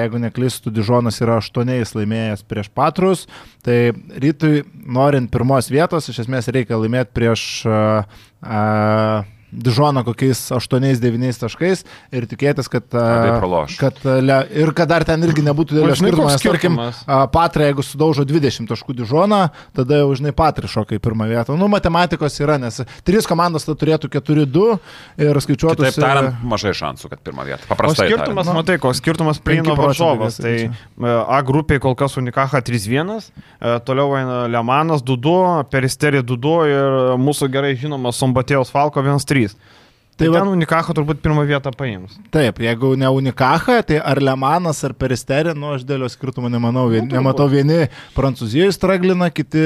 [0.00, 3.26] Jeigu neklystų, Dižonas yra aštuoniais laimėjęs prieš patrus,
[3.66, 3.90] tai
[4.22, 8.08] rytui norint pirmos vietos iš esmės reikia laimėti prieš uh,
[8.40, 11.84] uh, Dižoną kokiais 8-9 taškais
[12.14, 13.76] ir tikėtis, kad, Abiej praloš.
[13.80, 16.28] kad, le, ir kad dar ten irgi nebūtų didelio O skirtumo.
[16.30, 17.00] tarkim, skirtumas?
[17.34, 19.40] Patra, jeigu sudaužo 20 taškų Dižoną,
[19.76, 21.56] tada jau, žinai, Patri šoka į pirmą vietą.
[21.58, 24.78] Nu, matematikos yra, nes trys komandos tada turėtų 4-2
[25.26, 25.82] ir skaičiuotų.
[25.88, 27.66] Kitaip tariant, mažai šansų, kad pirmą vietą.
[27.66, 28.06] O Paprastai.
[28.06, 28.60] skirtumas, tariant.
[28.62, 30.38] matai, koks skirtumas prieino 5 procentai varžovas.
[30.40, 33.30] Tai e, A grupiai kol kas Unikaha 3-1,
[33.60, 39.39] e, toliau eina Lemanas 2-2, Peristerė 2-2 ir mūsų gerai žinomas Sombatėjos Falko 1-3.
[39.48, 42.18] Tai, Tai tai va- ten Unikaha turbūt pirmą vietą paims.
[42.30, 46.90] Taip, jeigu ne Unikaha, tai ar Lemanas, ar Peristerė, nu aš dėlio skirtumo nemanau.
[46.92, 49.62] Vien, Nu, nematau, vieni Prancūzijoje straglina, kiti...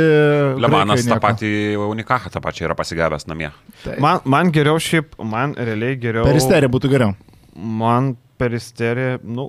[0.63, 1.51] Lemanas tą patį
[1.91, 3.51] Unikachą tą pačią yra pasigavęs namie.
[3.83, 3.99] Taip.
[3.99, 6.23] Man, man geriau šiaip, man realiai geriau.
[6.29, 7.17] Peristerė būtų geriau.
[7.57, 9.45] Man Peristerė, nu,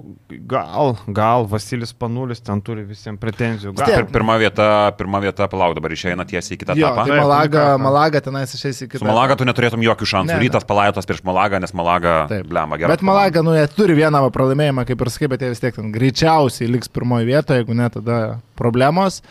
[0.46, 3.72] gal, gal Vasilis Panulis ten turi visiems pretenzijų.
[3.80, 3.88] Gal.
[3.90, 4.68] Pir, pirma vieta,
[5.00, 7.08] pirma vieta, palauk, dabar išeina tiesiai į kitą Jo, etapą.
[7.10, 7.64] tai Malaga.
[7.82, 9.02] Malaga tenais išeis į kitą.
[9.02, 10.30] Su Malaga tu neturėtum jokių šansų.
[10.30, 10.44] Ne, ne.
[10.46, 12.14] Rytas palaidotas prieš Malagą, nes Malaga,
[12.46, 12.94] blema, gerai.
[12.94, 15.90] Bet Malaga, nu, jie turi vieną pralaimėjimą, kaip ir sakai, bet jie vis tiek ten
[15.96, 18.22] greičiausiai liks pirmoje vietoje, jeigu ne, tada
[18.60, 19.24] problemos.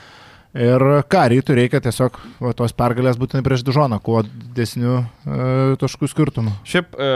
[0.54, 5.38] Ir ką, rytų reikia tiesiog va, tos pergalės būtinai prieš Dižoną, kuo didesnių e,
[5.82, 6.52] taškų skirtumų.
[6.70, 7.08] Šiaip e,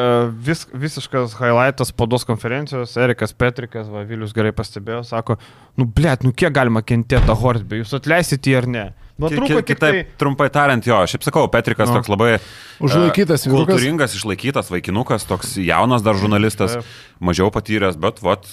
[0.42, 5.38] vis, visiškas highlightas spaudos konferencijos, Erikas Petrikas, va, Vilius gerai pastebėjo, sako,
[5.78, 8.88] nu blėt, nu kiek galima kentėti tą Horsbį, jūs atleisite jį ar ne?
[9.18, 10.18] Nu, trūko tik Kitaip, tai...
[10.18, 11.96] trumpai tariant, jo, šiaip sakau, Petrikas Nu.
[11.98, 12.36] toks labai
[12.78, 13.74] Užlaikytas e, vyrukas.
[13.74, 16.92] kultūringas, išlaikytas vaikinukas, toks jaunas dar žurnalistas, Taip.
[17.20, 18.46] Mažiau patyręs, bet vat,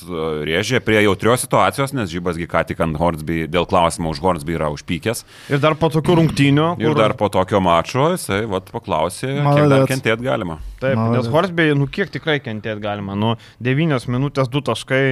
[0.48, 4.72] rėžė prie jautrios situacijos, nes Žybasgi ką tik ant Hornsby, dėl klausimo už Hornsby yra
[4.74, 5.26] užpykęs.
[5.54, 6.70] Ir dar po tokių rungtynių.
[6.84, 10.60] Ir dar po tokio mačo jisai vat, paklausė, kiek dar kentėti galima.
[10.82, 11.24] Taip, Maladec.
[11.24, 15.04] nes Horsbį, nu kiek tikrai kentėti galima, nu 9 minutės 2 taškai,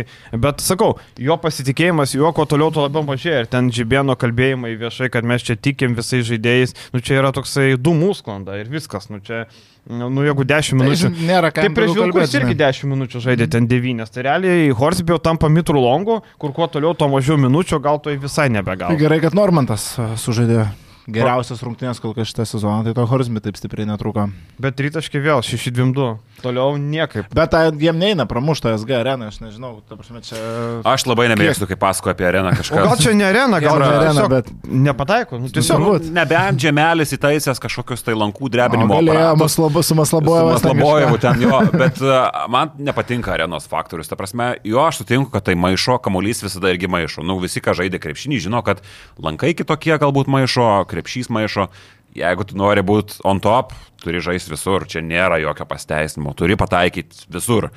[0.44, 5.10] bet sakau, jo pasitikėjimas, jo kuo toliau, tuo labiau mažėja ir ten Žibėno kalbėjimai viešai,
[5.14, 9.22] kad mes čia tikim visais žaidėjais, nu čia yra toksai dūmų sklanda ir viskas, nu
[9.24, 9.46] čia,
[9.90, 11.10] nu nu, jeigu 10 Tai, minučių.
[11.10, 12.72] žin- nėra ką Taip, prieš Vilkus irgi žinai.
[12.72, 14.10] 10 minučių žaidė ten 9.
[14.14, 18.48] Tai realiai Horsbio tampa mitrų longu, kur kuo toliau, tuo mažiau minučių, gal to visai
[18.48, 18.96] Tai nebegal.
[18.98, 20.68] gerai, kad Normantas a, sužaidė
[21.08, 24.28] geriausias rungtynės kol kas šitą sezoną, tai to Horsby taip stipriai netruko.
[24.62, 26.08] Bet rytaškai vėl 6-2.
[26.44, 27.30] Toliau niekaip.
[27.34, 30.40] Bet tai jiem neina pramušto SG areną, aš nežinau, ta prasme, čia...
[30.88, 32.84] Aš labai nemėgstu, kai pasako apie areną O kažką.
[32.88, 35.40] gal čia ne arena, gal ne arena, bet- nepataiko.
[35.40, 35.80] Nu, tiesiog.
[35.80, 36.10] Turbūt.
[36.16, 40.54] Nebent žemelis įtaisęs kažkokius tai lankų drebinimo Galėjo su Maslabojevu.
[40.58, 44.10] Maslabojevu ten jo, bet uh, man nepatinka arenos faktorius.
[44.12, 47.24] Ta prasme, jo aš sutinku, kad tai maišo, kamuolys visada irgi maišo.
[47.26, 48.84] Nu, visi, ką žaidė krepšinį, žino, kad
[49.24, 51.68] lankai kitokie galbūt maišo, krepšys maišo.
[52.14, 53.74] Jeigu tu nori būti on top,
[54.04, 57.72] turi žaisti visur, čia nėra jokio pasteisinimo, turi pataikyti visur,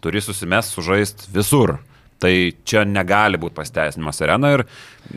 [0.00, 1.80] turi susimest, sužaisti visur.
[2.20, 2.28] Tai
[2.68, 4.62] čia negali būti pasteisinimas arena ir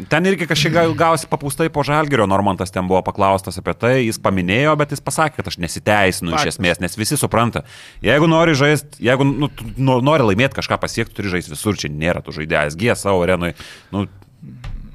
[0.07, 4.21] ten irgi kažkiek gal- gausi papūstai po žalgerio, Normantas ten buvo paklaustas apie tai, jis
[4.23, 6.55] paminėjo, bet jis pasakė, kad aš nesiteisinu iš Faktas.
[6.55, 7.65] esmės, nes visi supranta,
[8.07, 9.51] jeigu nori žaisti, jeigu nu,
[9.99, 13.51] nori laimėti kažką pasiekti, turi žaisti visur, čia nėra tu žaidėjas, G savo arenui,
[13.91, 14.07] nu,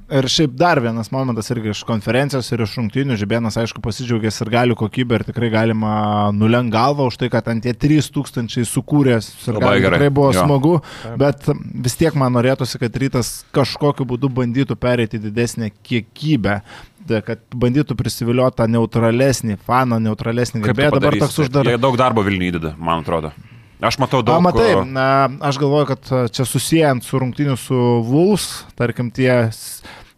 [0.09, 3.17] Ir šiaip dar vienas momentas irgi iš konferencijos ir iš rungtynių.
[3.21, 5.91] Žibėnas, aišku, pasidžiaugęs ir galių kokybę ir tikrai galima
[6.33, 9.29] nulenk galvą už tai, kad ant tie 3000 sukūrės.
[9.45, 9.99] Ir Labai gali, gerai.
[9.99, 10.47] tikrai buvo Jo.
[10.47, 10.73] smagu,
[11.21, 11.45] bet
[11.85, 16.63] vis tiek man norėtųsi, kad rytas kažkokiu būdu bandytų pereiti didesnę kiekybę.
[17.09, 20.91] Tai, kad bandytų prisivilioti tą neutralesnį faną, neutralesnį gerbėją.
[20.97, 21.73] Dabar toks uždaras.
[21.73, 23.31] Jie daug darbo Vilniui įdeda, man atrodo.
[23.79, 24.43] Aš matau daug.
[24.43, 29.31] matai, o, na, aš galvoju, kad a, čia susijęs su rungtyniu su Vuls, tarkim, tie,
[29.31, 29.51] a,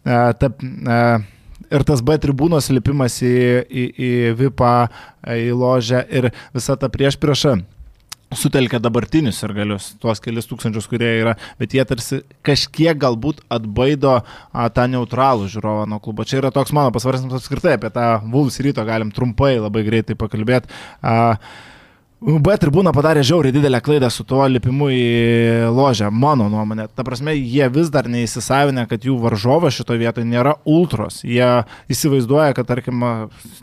[0.03, 0.51] ta,
[1.71, 3.35] ir tas B tribūnos lipimas į,
[3.67, 4.73] į, į VIPą,
[5.37, 7.59] į ložę ir visa ta prieš priešą.
[8.31, 14.13] Sutelkia dabartinius ir galius, tuos kelius tūkstančius, kurie yra, bet jie tarsi kažkiek galbūt atbaido
[14.21, 16.23] a, tą neutralų žiūrovą nuo klubo.
[16.23, 20.71] Čia yra toks mano pasvarstymas apskritai apie tą Vuls ryto, galim trumpai labai greitai pakalbėti.
[22.21, 25.05] A, B tribūna padarė žiauriai didelę klaidą su tuo lipimu į
[25.73, 26.83] ložę, mano nuomonė.
[26.93, 31.23] Ta prasme, jie vis dar neįsisavinę, kad jų varžovas šitoje vietoje nėra ultros.
[31.25, 31.47] Jie
[31.89, 33.01] įsivaizduoja, kad, tarkim,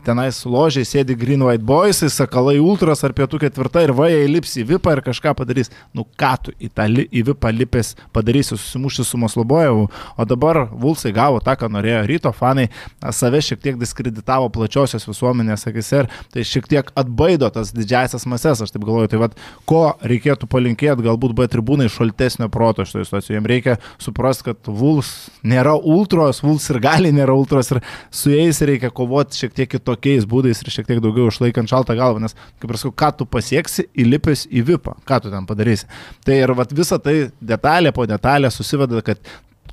[0.03, 4.57] tenais ložiai sėdi Green White Boys, sakalai ultros ar pietų ketvirta ir va, jie įlips
[4.59, 5.71] į VIPą ir kažką padarys.
[5.95, 9.87] Nu ką tu į tą li, į VIPą lipęs padarysi, susimušti su Maslobojevu.
[10.19, 12.03] O dabar Vulsai gavo tą, ką norėjo.
[12.11, 12.67] Ryto fanai
[13.15, 18.48] save šiek tiek diskreditavo plačiosios visuomenės akise ir tai šiek tiek atbaido tas didžiasias mases
[18.49, 19.35] klases, aš taip galvoju, tai vad,
[19.69, 23.37] ko reikėtų palinkėti galbūt B tribūnai šaltesnio proto šitoje situacijoje.
[23.37, 27.81] Jiems reikia suprasti, kad Vuls nėra ultros, Vuls ir gali nėra ultros ir
[28.11, 32.23] su jais reikia kovoti šiek tiek kitokiais būdais ir šiek tiek daugiau išlaikant šaltą galvą,
[32.23, 35.89] nes, kaip ir sakau, ką tu pasieksi įlipęs į VIPą, ką tu ten padarysi.
[36.25, 39.21] Tai ir vad visa tai detalė po detalė susiveda, kad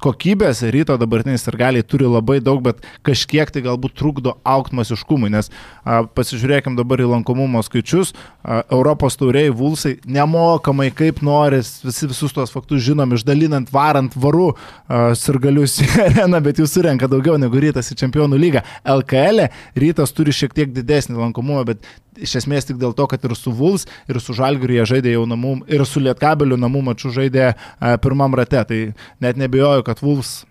[0.02, 5.50] kokybės ryto dabartiniai sirgaliai turi labai daug, bet kažkiek tai galbūt trukdo aukti masiškumui, nes
[5.50, 12.34] a, pasižiūrėkim dabar į lankomumo skaičius, a, Europos tauriai Vulsai nemokamai kaip noris, visi visus
[12.36, 17.60] tuos faktus žinom, išdalinant, varant varu a, sirgalius į areną, bet jų surenka daugiau negu
[17.62, 18.64] rytas į čempionų lygą.
[18.96, 19.52] LKL e
[19.86, 21.86] rytas turi šiek tiek didesnį lankomumą, bet
[22.20, 25.24] iš esmės tik dėl to, kad ir su Vuls, ir su Žalgiriu jie žaidė jau
[25.28, 28.62] namų, ir su Lietkabeliu namų mačiu žaidė a, pirmam rate.
[28.66, 28.80] Tai
[29.22, 30.45] net nebejoju, kad Vuls e,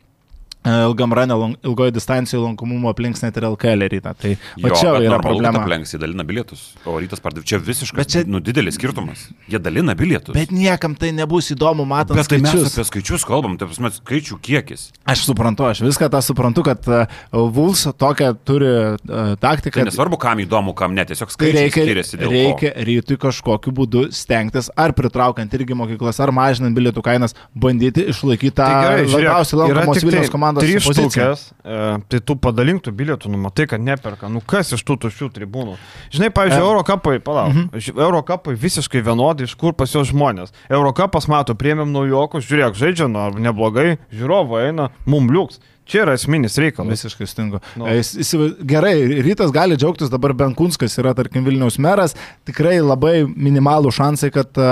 [0.66, 1.36] ilgam ranė,
[1.66, 4.14] ilgoje distancijoje lankomumo aplinks net ir LKL rytą.
[4.18, 5.62] Tai Jo, čia bet yra problema.
[5.62, 7.46] Aplenks, jie dalina bilietus, o rytas pardavė.
[7.46, 9.28] Čia visiškai čia- nu, didelis skirtumas.
[9.50, 10.34] Jie dalina bilietus.
[10.34, 12.74] Bet niekam tai nebus įdomu, matant Bet tai mes skaičius.
[12.74, 14.92] apie skaičius kalbam, tai prasme skaičių kiekis.
[15.06, 19.80] Aš suprantu, aš viską tą suprantu, kad uh, Vuls tokią turi uh, taktiką.
[19.82, 24.06] Tai nesvarbu, kam įdomu, kam ne, tiesiog Tai skaičiai reikia, skiriasi reikia rytui kažkokiu būdu
[24.16, 29.60] stengtis, ar pritraukiant irgi mokyklas, ar mažinant bilietų kainas, bandyti išlaikyti tą Tai gerai, labiausiai
[29.62, 31.80] lankomos Vilnius komandos trys štukės, e,
[32.10, 34.30] tai tu padalink tų bilietų, nu matai, kad neperka.
[34.32, 35.76] Nu kas iš tų tuščių tribūnų?
[36.16, 36.66] Žinai, pavyzdžiui, E.
[36.66, 37.54] Eurocapai, palauk.
[37.54, 40.54] Mm Eurocapai visiškai vienodai, iš kur pas juos žmonės.
[40.70, 45.60] Eurocapas mato, priemėm naujokus, žiūrėk, žaidžia, nu, ar neblogai, žiūrovai eina, mum liuks.
[45.86, 46.98] Čia yra esminis reikalas.
[46.98, 47.60] Visiškai stingu.
[47.78, 47.86] Nu.
[47.86, 47.92] No.
[47.94, 48.48] Įsiva...
[48.66, 52.16] Gerai, rytas gali džiaugtis, dabar Benkunskas yra, tarkim, Vilniaus meras,
[52.48, 54.72] tikrai labai minimalų šansai, kad a,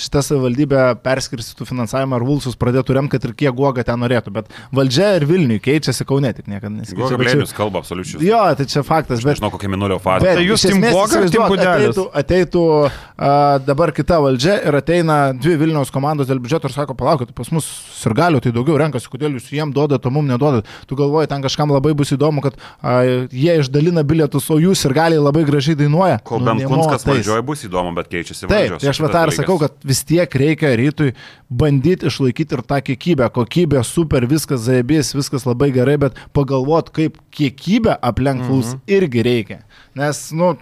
[0.00, 4.48] šita savivaldybė perskirstytų finansavimą ar Vulsus pradėtų remti, kad ir kiek guoga ten norėtų, bet
[4.74, 7.10] valdžia ir Vilniui keičiasi Kaune, tik niekada nesikeičia.
[7.12, 8.24] Bet Goglėnius čia- kalba absoliučiai.
[8.24, 10.32] Jo, tai čia faktas, bet Nežinau, kokia minulio fazė.
[10.40, 11.92] Tai jūs Tim Goga Tim Gudelis?
[11.92, 13.34] Ateitų, ateitų a,
[13.68, 17.68] dabar kita valdžia ir ateina dvi Vilniaus komandos dėl biudžeto ir sako, palaukit, pas mus
[18.00, 20.86] sirgalių tai daugiau renkasi, kodėl jūs jiem duodate, o mum neduodate.
[20.86, 23.02] Tu galvoji, ten kažkam labai bus įdomu, kad a,
[23.32, 26.20] jie išdalina bilietus, o jūs sirgaliai labai gražiai dainuoja.
[26.24, 28.80] Kol Nu, bent Kunskas valdžioje bus įdomu, bet keičiasi Taip, valdžios.
[28.84, 31.14] tai aš va tą ir Kitas sakau, kad vis tiek reikia rytui
[31.50, 33.30] bandyti išlaikyti ir tą kiekybę.
[33.34, 38.80] Kokybė super, viskas zaibys, viskas labai gerai, bet pagalvot, kaip kiekybę aplenk Vuls Mhm.
[38.86, 39.58] irgi reikia.
[39.94, 40.56] Nes, nu,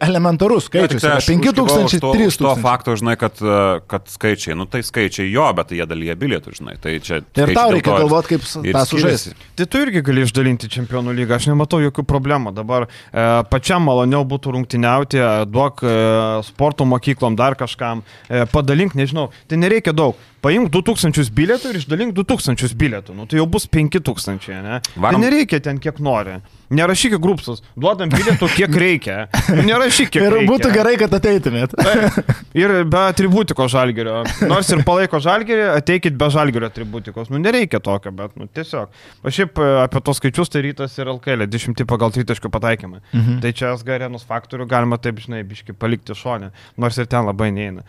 [0.00, 1.02] elementarus skaičius.
[1.02, 2.62] tai aš 5000, užkibau už to- už To 3000.
[2.62, 6.74] fakto, žinai, kad, e, kad skaičiai, nu tai skaičiai jo, bet jie dalyja bilietų, žinai.
[6.80, 7.20] Tai čia...
[7.32, 8.42] Tai ir tau reikia to galvoti, kaip
[8.74, 9.34] tą sužaisti.
[9.56, 12.54] Tai tu irgi gali išdalinti čempionų lygą, aš nematau jokių problemų.
[12.54, 15.94] Dabar e, pačiam maloniau būtų rungtyniauti, e, duok e,
[16.42, 20.16] sporto mokyklom dar kažkam, e, padalink, nežinau, tai nereikia daug.
[20.44, 24.80] Paimk 2000 bilietų ir išdalink 2000 bilietų, nu tai jau bus 5000, ne?
[24.94, 26.36] Varom- Tai nereikia ten kiek nori.
[26.70, 29.16] Nerašyk į grupsus, duodam bilietų kiek reikia.
[29.54, 30.48] Nerašyk kiek Ir reikia.
[30.50, 31.74] būtų gerai, kad ateitumėt.
[32.62, 34.22] Ir be atributiko žalgerio.
[34.48, 37.30] Nors ir palaiko žalgerį, ateikit be žalgerio atributikos.
[37.30, 38.90] Nu, nereikia tokio, bet, nu, tiesiog.
[39.22, 43.00] O šiaip e, apie tos skaičius tai rytas ir LKL, 10 pagal 30 pataikymą.
[43.12, 43.40] Mhm.
[43.44, 47.50] Tai čia SG arenos faktorių galima taip, žinai, biški palikti šonę, nors ir ten labai
[47.54, 47.84] neina.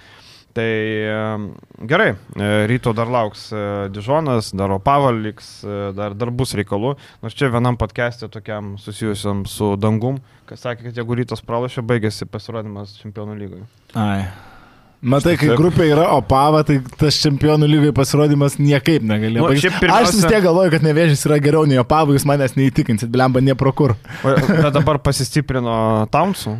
[0.57, 0.71] Tai
[1.85, 6.95] gerai, e, ryto dar lauks e, Dižonas, dar Opava liks, e, dar, dar bus reikalų.
[7.21, 10.17] Nors čia vienam podcast'e tokiam susijusiam su dangum,
[10.49, 13.67] kas sakė, kad jeigu rytas pralašė, baigėsi pasirodymas čempionų lygoje.
[13.93, 14.23] Ai.
[14.97, 19.43] Matai, kai grupė yra opava, tai tas čempionų lygai pasirodymas niekaip negalėjo.
[19.45, 23.13] Nu, pirmiausia- Aš vis tiek galvoju, kad nevėžys yra geriau nei opava, jūs manęs neįtikinsit,
[23.13, 23.93] blemba, nie pro kur.
[24.25, 26.55] Bet dabar pasistiprino Townsų.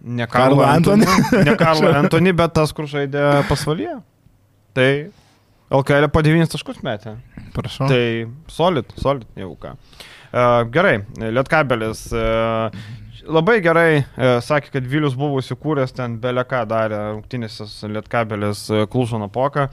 [0.00, 0.62] Ne Karlo.
[0.62, 1.06] Antony.
[1.48, 3.96] Ne Karlo Antony, bet tas, kur žaidė pasvalyje.
[4.76, 4.90] Tai
[5.80, 7.16] LKL po 9 taškus metė.
[7.56, 7.88] Prašau.
[7.90, 8.04] Tai
[8.52, 9.74] solid, solid, jau ką.
[10.28, 12.06] Uh, gerai, Lietkabelis.
[12.12, 12.68] Uh,
[13.28, 19.68] labai gerai uh, sakė, kad Vilius buvo įsikūręs ten beleką darė rungtynėse Lietkabelis Klužano poką.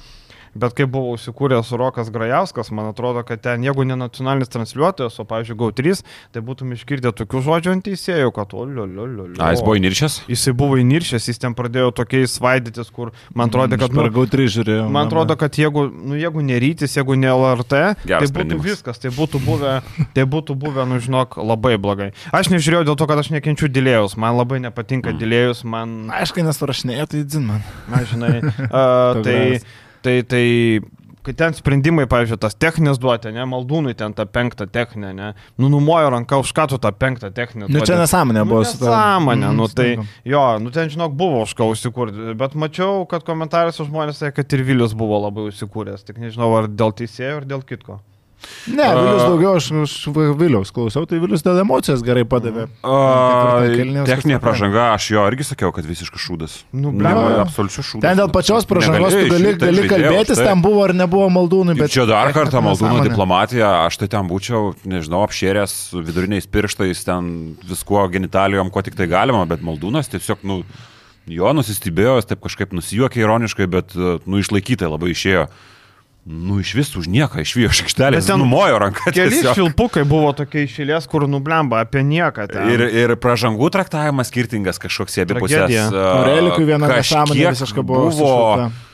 [0.56, 5.26] Bet kai buvo įsikūręs Rokas Grajauskas, man atrodo, kad ten, jeigu ne nacionalinis transliuotojas, o,
[5.28, 9.34] pavyzdžiui, GAU3, tai būtum išgirdę tokių žodžių ant teisėjų, kad, o, liuliuliu.
[9.36, 10.18] A, jis buvo įniršęs?
[10.32, 13.91] Jisai buvo įniršęs, jis ten pradėjo tokiais svaidytis, kur man atrodo, kad...
[13.91, 14.88] Per Nu, gautri žiūrėjau.
[14.93, 19.12] man atrodo, kad jeigu, nu, jeigu nerytis, jeigu ne LRT, Geras tai būtų viskas, tai
[19.16, 19.78] būtų buvę,
[20.16, 22.12] tai būtų buvę, nu, žinok, labai blogai.
[22.36, 25.20] Aš nežiūrėjau dėl to, kad aš nekenčiu dėlėjus, man labai nepatinka mm.
[25.24, 25.95] dėlėjus, man...
[26.16, 27.66] Aišku, nesurašinėjau, tai dzin man.
[27.91, 29.74] Na, žinai, uh, tai, geras.
[30.06, 30.43] Tai, tai,
[31.26, 35.70] kai ten sprendimai, pavyzdžiui, tas techninės duotė, ne, maldūnui ten tą penktą techninę, ne, nu,
[35.74, 37.66] numojo ranką už ką tu tą penktą techninę.
[37.74, 39.89] Nu, čia nesąmonė Nu, buvo su ta- Nesąmonė, Mhm, nu tai,
[40.30, 44.53] jo, nu ten, žinok, buvo už ką užsikurti, bet mačiau, kad komentaruose žmonės sakė, kad
[44.60, 47.99] ir Vilius buvo labai užsikūręs, tik nežinau, ar dėl teisėjo, ar dėl kitko.
[48.66, 49.93] Ne, Vilius daugiau, aš, aš
[50.39, 52.66] Viliaus klausiau, tai Vilius dėl emocijos gerai padavė.
[52.82, 56.56] Viskas Techninė pražanga, aš jo irgi sakiau, kad visiškas šūdas.
[56.74, 57.41] Nu, Ne, blemba.
[57.43, 58.06] absoliučius šūdas.
[58.06, 62.08] Ten dėl pačios pražangos tu gali, gali kalbėtis, ten buvo ar nebuvo maldūnų, Bet čia
[62.10, 68.72] dar kartą maldūnų diplomatija, aš tai ten būčiau, nežinau, apšėręs viduriniais pirštais, ten viskuo genitalijom,
[68.74, 70.62] ko tik tai galima, bet maldūnas tiesiog, nu,
[71.30, 75.48] jo nusistebėjo, jis taip kažkaip nusijuokė ironiškai, bet, nu, išlaikytai labai išėjo.
[76.26, 77.53] Nu iš vis už nieką iš
[77.86, 79.13] aikštelės, Bet ten numojo ranką.
[79.13, 82.47] Keli šilpukai buvo tokie išėlės, kur nublemba apie nieką.
[82.49, 82.71] Ten.
[82.73, 85.69] Ir, ir pražangų traktavimas skirtingas kažkoks į abi pusės.
[85.69, 85.86] Tragedija.
[85.93, 88.09] a, Relikui viena nesąmonė visiškai buvo.
[88.09, 88.91] buvo sušaukta.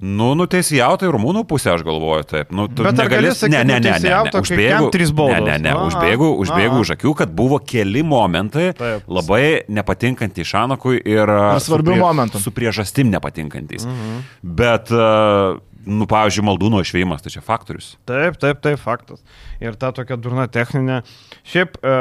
[0.00, 2.52] Nu, nuteisėjautai rumūnų pusė, aš galvoju, taip.
[2.56, 4.38] Nu, tu Bet ar negali gali sakyt, Ne, ne, ne, ne, ne.
[4.40, 9.04] Užbėgu, ne, ne, ne, Aha, užbėgu, užbėgu už akių, kad buvo keli momentai Taip.
[9.04, 11.34] labai nepatinkantys Šanokui ir...
[11.60, 12.40] svarbių su momentų.
[12.40, 13.84] Su priežastim nepatinkantys.
[13.84, 14.22] Mhm.
[14.56, 17.94] Bet, a, nu, pavyzdžiui, maldūno išveimas, tai čia faktorius.
[18.08, 19.22] Taip, taip, taip, faktas.
[19.62, 21.00] Ir ta tokia durna techninė.
[21.48, 21.96] Šiaip, e,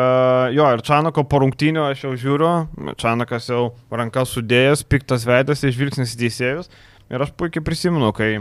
[0.57, 2.53] jo, ir Čanako po rungtynio aš jau žiūriu,
[2.99, 6.71] Čanakas jau rankas sudėjęs, piktas veidas, išvilgsnis į teisėjus.
[7.09, 8.37] Ir aš puikiai prisimenu, kai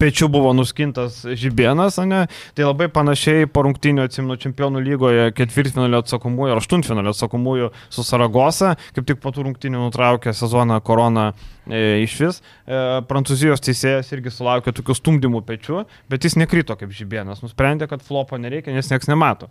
[0.00, 2.26] pečių buvo nuskintas žibienas, ne?
[2.56, 8.74] tai labai panašiai po rungtynio atsimenu čempionų lygoje ketvirtfinalio atsakomųjų ar aštuntfinalio atsakomųjų su Saragosa,
[8.96, 11.30] kaip tik po tų rungtynių nutraukė sezoną korona
[11.66, 12.40] e, iš vis.
[12.66, 18.02] E, Prancūzijos teisėjas irgi sulaukė tokių stumdymų pečių, bet jis nekrito kaip žibienas, nusprendė, kad
[18.06, 19.50] flopo nereikia, nes niekas nemato.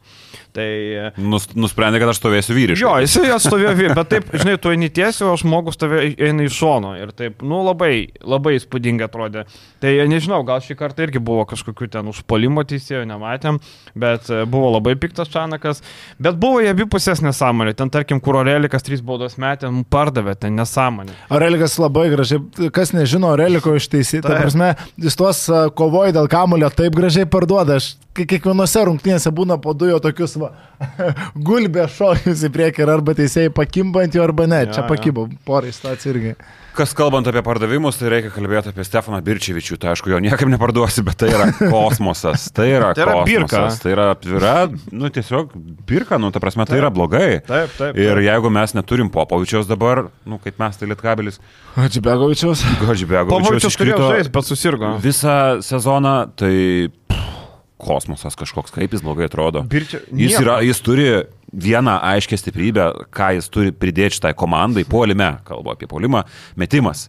[0.56, 2.84] Tai e, Nus, nusprendė, kad aš stovėsiu vyriškai.
[2.84, 6.60] Jo, jisai atstovėjo vyr, bet taip, žinai, tu eini tiesiai, o žmogus tave eina iš
[6.60, 9.46] šono ir taip, nu labai, labai įspūdingai atrodė.
[9.84, 13.60] Tai nežinau, gal šį kartą irgi buvo kažkokių ten užpolimo teisėjų, nematėm,
[13.96, 15.84] bet e, buvo labai piktas Čanakas,
[16.22, 21.16] bet buvo jie abipusės nesąmonė, ten tarkim, kur Orelikas trys baudos metė, pardavė ten nesąmonė.
[21.30, 22.42] Aurelikas labai gražiai,
[22.76, 24.46] kas nežino Aureliko išteisyti, ta Taip.
[24.46, 24.72] prasme,
[25.06, 27.80] jis tuos a, kovoja dėl kamulio taip gražiai parduoda.
[27.80, 30.54] Aš kiekvienose rungtynėse būna po du jo tokius va,
[31.48, 34.66] gulbė šokius į priekį ir arba teisėjai pakimba ant jo arba ne.
[34.66, 34.92] Jo, Čia jo.
[34.92, 36.36] pakybo, porai situacijų irgi.
[36.76, 39.78] Kas kalbant apie pardavimus, tai reikia kalbėti apie Stefaną Birčevičių.
[39.80, 42.50] Tai aišku, jo niekam neparduosi, bet tai yra kosmosas.
[42.56, 43.62] Tai yra, Tai yra birka.
[43.80, 44.54] Tai yra, yra,
[44.92, 45.54] nu tiesiog
[45.88, 47.40] birka, nu ta prasme, tai yra blogai.
[47.48, 47.96] Taip, taip.
[47.96, 51.40] Ir jeigu mes neturim Popovičiaus dabar, nu kaip mes tai Lietkabelis,
[51.80, 52.66] Ačiūbegovičiaus.
[52.84, 54.92] Godžibegovičius Pavardžius turėjo žaisti, bet susirgo.
[55.04, 56.54] visą sezoną, tai
[56.92, 57.24] pff,
[57.86, 59.64] kosmosas kažkoks, kaip jis blogai atrodo.
[59.70, 61.08] Birčia- Jis, yra, jis turi
[61.56, 66.24] vieną aiškę stiprybę, ką jis turi pridėti šitai komandai, puolime, kalbu apie puolimą,
[66.60, 67.08] metimas.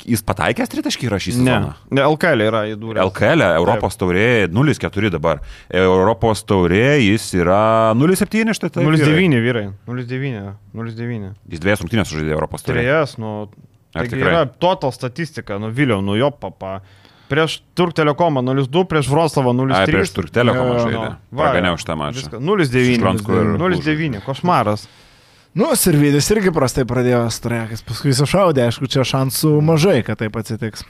[0.00, 1.72] Jis pataikęs tritaškį šį Ne, sezoną.
[1.92, 3.02] ne LKL yra įdūrė.
[3.04, 5.42] LKL, Europos taurė 0,4 dabar.
[5.68, 8.84] Europos taurė jis yra 0,7 štai tai.
[8.86, 9.66] 0,9 vyrai.
[9.86, 10.54] 0,9.
[10.72, 11.34] 0,9.
[11.52, 12.80] Jis dviejas rungtynės sužaidė Europos taurė.
[12.80, 13.50] Trejas, nu.
[13.92, 14.22] Tikrai?
[14.22, 16.78] yra total statistika, nu Viliau, nu jo papa.
[17.30, 19.76] Prieš Turk Telekomą 0,2, prieš Vroclavą 0,3.
[19.78, 21.04] Ai, prieš Turk Telekomą Jo, žaidė.
[21.04, 22.24] nu, va, Praganiau šitą mačą.
[22.24, 22.40] Viską.
[22.42, 22.96] 0,9.
[22.98, 24.24] Šlonskų ir 0,9.
[24.26, 24.88] Košmaras.
[25.54, 30.84] Nu, Sirvidis irgi prastai pradėjo strekas, paskui sušaudė, aišku, čia šansų mažai, kad taip atsitiks.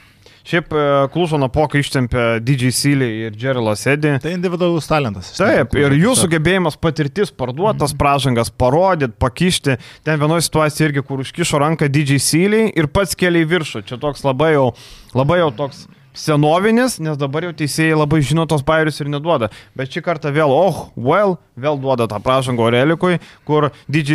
[0.45, 0.83] Šiaip e,
[1.13, 4.15] Klužono poką ištempė DJ Silį ir Jerilo Sėdį.
[4.23, 5.29] Tai individualus talentas.
[5.37, 9.77] Taip, ir jų sugebėjimas patirtis parduotas, pražangas parodyti, pakišti.
[10.05, 13.83] Ten vienoje situacijoje irgi, kur užkišo ranką DJ Silį ir pats keliai viršų.
[13.85, 14.71] Čia toks labai jau,
[15.17, 19.51] labai jau toks senovinis, nes dabar jau teisėjai labai žino tos bairius ir neduoda.
[19.77, 23.71] Bet šį kartą vėl, oh, well, vėl duoda tą pražangą Orelikui, kur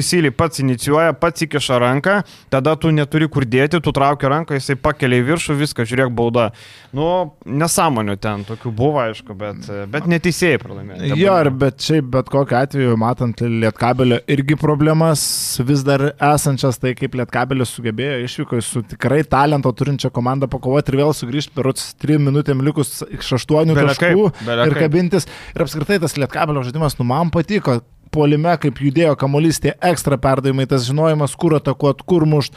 [0.06, 2.20] Silį pats inicijuoja, pats įkiša ranką,
[2.52, 6.50] tada tu neturi kur dėti, tu trauki ranką, jisai pakelia į viršų, viską, žiūrėk, bauda.
[6.94, 11.16] Nu, nesąmonių ten tokių buvo, aišku, bet, bet neteisėjai pralaimėjo.
[11.18, 15.24] Jo, ir bet šiaip bet kokiu atveju, matant Lietkabelio irgi problemas
[15.66, 21.00] vis dar esančias, tai kaip Lietkabelis sugebėjo išvyko su tikrai talento turinčia komanda pakovoti ir
[21.02, 21.72] vėl sugrįžti per
[22.02, 24.30] 3 minutėm likus iš 8 Bele taškų
[24.66, 25.28] ir kabintis.
[25.54, 27.80] Ir apskritai tas Lietkabelio žaidimas, nu man patiko.
[28.14, 32.54] Polime, kaip judėjo kamuolys, tie ekstra perdavimai, tas žinojimas, kur atakuot, kur mušt,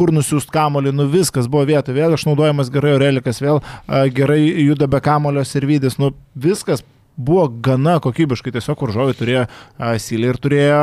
[0.00, 3.60] kur nusiųst kamuolį, nu viskas buvo vietoje, vėl išnaudojamas gerai Orelikas, vėl
[4.16, 6.82] gerai juda be kamulio servidis, nu viskas
[7.16, 9.44] buvo gana kokybiškai, tiesiog varžovai turėjo
[10.02, 10.82] Silį ir turėjo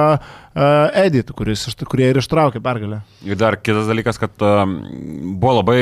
[1.04, 3.02] Edit, kuris, kurie ir ištraukė pergalę.
[3.26, 5.80] Ir dar kitas dalykas, kad buvo labai,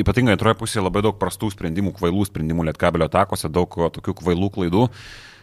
[0.00, 4.88] ypatingai antroje pusėje, labai daug prastų sprendimų, kvailų sprendimų lietkabelio atakose, daug tokių kvailų klaidų,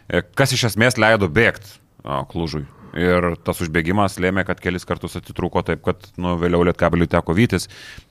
[0.10, 1.80] e, kas iš esmės leido bėgti
[2.32, 2.66] klužui.
[2.98, 7.70] Ir tas užbėgimas lėmė, kad kelis kartus atitrūko taip, kad nu, vėliau lietkabeliui teko vytis.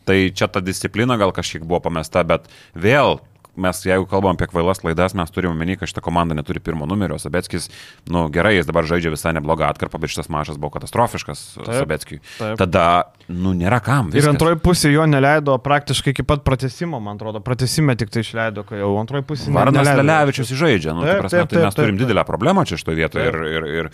[0.08, 3.18] Tai čia ta disciplina gal kažkiek buvo pamesta, bet vėl
[3.62, 7.18] mes, jeigu kalbam apie kvailas klaidas, mes turime omeny, kad šita komanda neturi pirmo numerio.
[7.20, 7.68] Sabetskis,
[8.10, 12.20] nu gerai, jis dabar žaidžia visai neblogą atkarpą, bet šitas mačas buvo katastrofiškas Taip, Sabetskiui.
[12.38, 12.56] taip.
[12.60, 12.86] Tada,
[13.28, 14.10] nu nėra kam.
[14.10, 14.32] Ir viskas.
[14.34, 17.42] antroji pusė jo neleido praktiškai iki pat pratesimo, man atrodo.
[17.44, 19.52] Pratesime tik tai išleido, kai jau antroji pusė.
[19.54, 19.92] Varnas.
[20.00, 22.80] Lelevičius žaidžia, nu, Taip, taip, prasme, taip, tai mes taip, turim taip, didelę problemą čia
[22.80, 23.30] šitoje vietoje.
[23.30, 23.92] Ir, ir, ir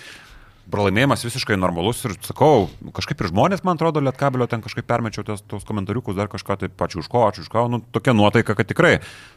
[0.72, 5.42] pralaimėjimas visiškai normalus ir sakau, kažkaip ir žmonės, man atrodo, lietkabelio ten kažkaip permečiau tos,
[5.46, 8.68] tos komentariukus, dar kažką tai pačiu už ko, ačiū už ką, nu tokia nuotaika, kad
[8.70, 8.96] tikrai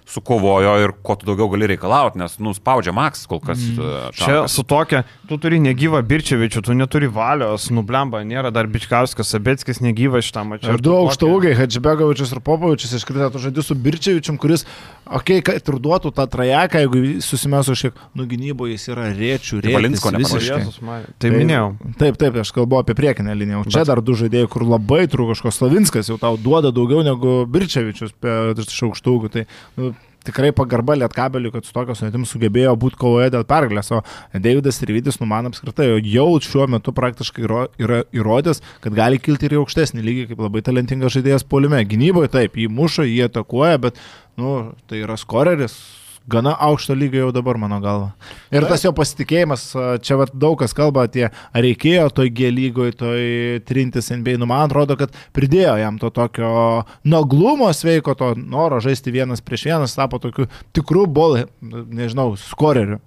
[0.10, 3.62] sukovojo ir ko tu daugiau gali reikalauti, nes, nu, spaudžia Maks kol kas.
[3.62, 4.10] Mm.
[4.18, 9.84] Čia su tokia, tu turi negyvą Birčevičių, tu neturi valios, nublemba, nėra dar Bičkauskas, Sabetskis
[9.86, 10.74] negyvas šitam mačiui.
[10.74, 14.66] Ir du aukšto ūgiai, Hadžbegovičius ir Popovičius iškrito, tu žaidži su Birčevičium, kuris,
[15.06, 19.62] okei, okay, kad ir duotų tą trajeką, jeigu susimėsiu šiek nuo gynybo, jis yra rėčių,
[19.62, 19.76] rėčių.
[19.78, 21.00] Valinsko visiškai.
[21.22, 21.70] Tai minėjau.
[22.02, 23.64] Taip, taip, aš kalbu apie priekinę liniją.
[23.64, 23.92] O čia Bet...
[23.92, 28.16] dar du žaidėjai, kur labai trūko, Slavinskas jau tau duoda daugiau negu Birčevičius
[28.66, 29.32] iš aukštų ūgių.
[29.34, 29.46] Tai
[29.80, 29.92] nu,
[30.30, 34.02] tikrai pagarba lietkabeliui, kad su tokio sudėtim sugebėjo būti kovoje dėl pergalės, o
[34.34, 39.60] Davidas Ryvidis, nu man apskritai, jau šiuo metu praktiškai yra įrodęs, kad gali kilti ir
[39.62, 41.82] aukštesnį lygį, kaip labai talentingas žaidėjas polime.
[41.90, 44.04] Gynyboje taip, jį muša, jį atakuoja, bet,
[44.40, 44.60] nu,
[44.90, 45.80] tai yra skoreris,
[46.30, 48.12] gana aukšto lygio jau dabar, mano galva.
[48.54, 49.66] Ir tas jo pasitikėjimas,
[50.06, 53.26] čia vat, daug kas kalba apie, ar reikėjo toj G lygoje, toj
[53.70, 56.54] trintis NBA, nu man atrodo, kad pridėjo jam to tokio
[57.04, 63.02] naglumo sveiko, to noro žaisti vienas prieš vienas, tapo tokiu tikrų bol, nežinau, skoreriu.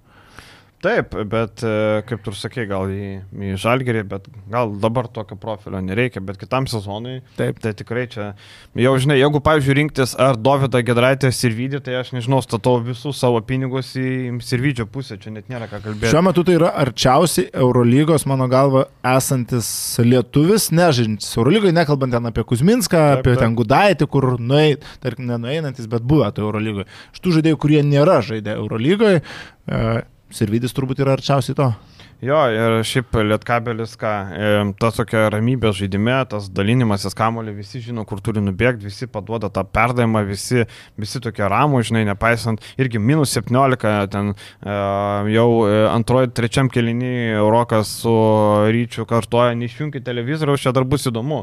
[0.83, 5.78] Taip, bet e, kaip tu sakai, gal į, į žalgerį, bet gal dabar tokio profilio
[5.85, 7.20] nereikia, bet kitam sezonui.
[7.39, 7.61] Taip.
[7.62, 8.33] Tai tikrai čia,
[8.74, 13.20] jau žinai, jeigu, pavyzdžiui, rinktis ar Dovydą Gedraitę ir Sirvidį, tai aš nežinau, statau visus
[13.22, 16.11] savo pinigus į Sirvidžio pusę, čia net nėra ką kalbėti.
[16.11, 19.70] Šiuo metu tai yra arčiausiai Eurolygos, mano galva, esantis
[20.03, 23.45] lietuvis, nežintis Eurolygoje, nekalbant ten apie Kuzminską, taip, apie taip.
[23.45, 26.91] ten Gudaitį, kur nueit, tarkim, nenueinantis, bet buvę to Eurolygoje.
[27.20, 29.22] Šitų žaidėjų, kurie nėra žaidę Eurolygoje,
[30.33, 31.72] Sirvidis turbūt yra arčiausiai to.
[32.22, 38.05] Jo, ir šiaip Lietkabelis, ką, e, ta tokia ramybė žaidime, tas dalinimasis kamolį, visi žino,
[38.07, 40.62] kur turi nubėgti, visi paduoda tą perdavimą, visi,
[41.03, 44.76] visi tokie ramų, žinai, nepaisant, irgi minus 17, ten e,
[45.35, 48.14] jau e, antroji, trečiam kelinį Eurokas su
[48.70, 51.43] ryčiu kartoja, neišjungti televizoriaus, čia dar bus įdomu.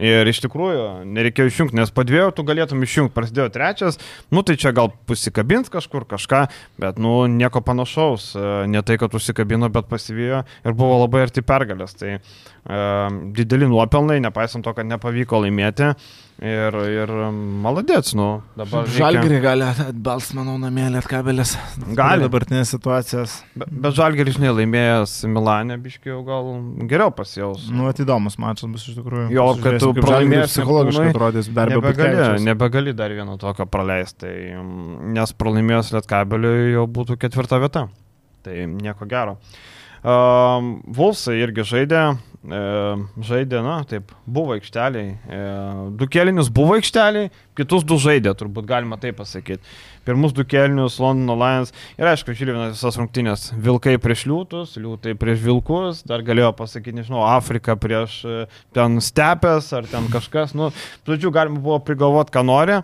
[0.00, 3.98] Ir iš tikrųjų nereikėjo išjungti, nes po dviejų tu galėtum išjungti, prasidėjo trečias,
[4.32, 6.46] nu tai čia gal pusikabins kažkur kažką,
[6.80, 8.30] bet nu nieko panašaus,
[8.72, 11.92] ne tai, kad užsikabino, bet pasivijo ir buvo labai arti pergalės.
[12.00, 12.20] Tai e,
[13.36, 15.92] dideli nuopelnai, nepaisant to, kad nepavyko laimėti.
[16.42, 17.10] Ir, ir
[17.62, 18.26] maladėts, nu.
[18.56, 21.52] Žalgirį gali atbals, manau, namie lietkabelis.
[21.98, 22.24] Gali.
[22.24, 23.36] Dabartinės situacijas.
[23.54, 26.48] Be, bet Žalgiris, žinai, laimėjęs Milanė, biškiau gal
[26.90, 27.68] geriau pasijaus.
[27.70, 29.28] Nu, atidomus mačas bus iš tikrųjų.
[29.36, 34.64] Jo, kad tu pralaimėjęs psichologiškai atrodys dar nebegali, nebegali dar vieno tokio praleisti, tai,
[35.14, 37.86] nes pralaimėjęs lietkabeliui jau būtų ketvirta vieta.
[38.42, 39.36] Tai nieko gero.
[39.38, 42.00] Uh, Vulsai irgi žaidė,
[42.42, 42.60] e,
[43.22, 45.12] žaidė, na, taip, buvo aikšteliai.
[45.14, 45.42] E,
[45.94, 49.62] du kelinius buvo aikšteliai, kitus du žaidė, turbūt galima taip pasakyti.
[50.02, 53.52] Pirmus du kelinius Londono Lions ir aišku, žiūrėjome visas rungtynės.
[53.62, 58.38] Vilkai prieš liūtus, liūtai prieš vilkus, dar galėjo pasakyti, nežinau, Afrika prieš e,
[58.74, 60.72] ten stepės ar ten kažkas, nu,
[61.06, 62.82] žodžiu, galima buvo prigalvoti, ką nori.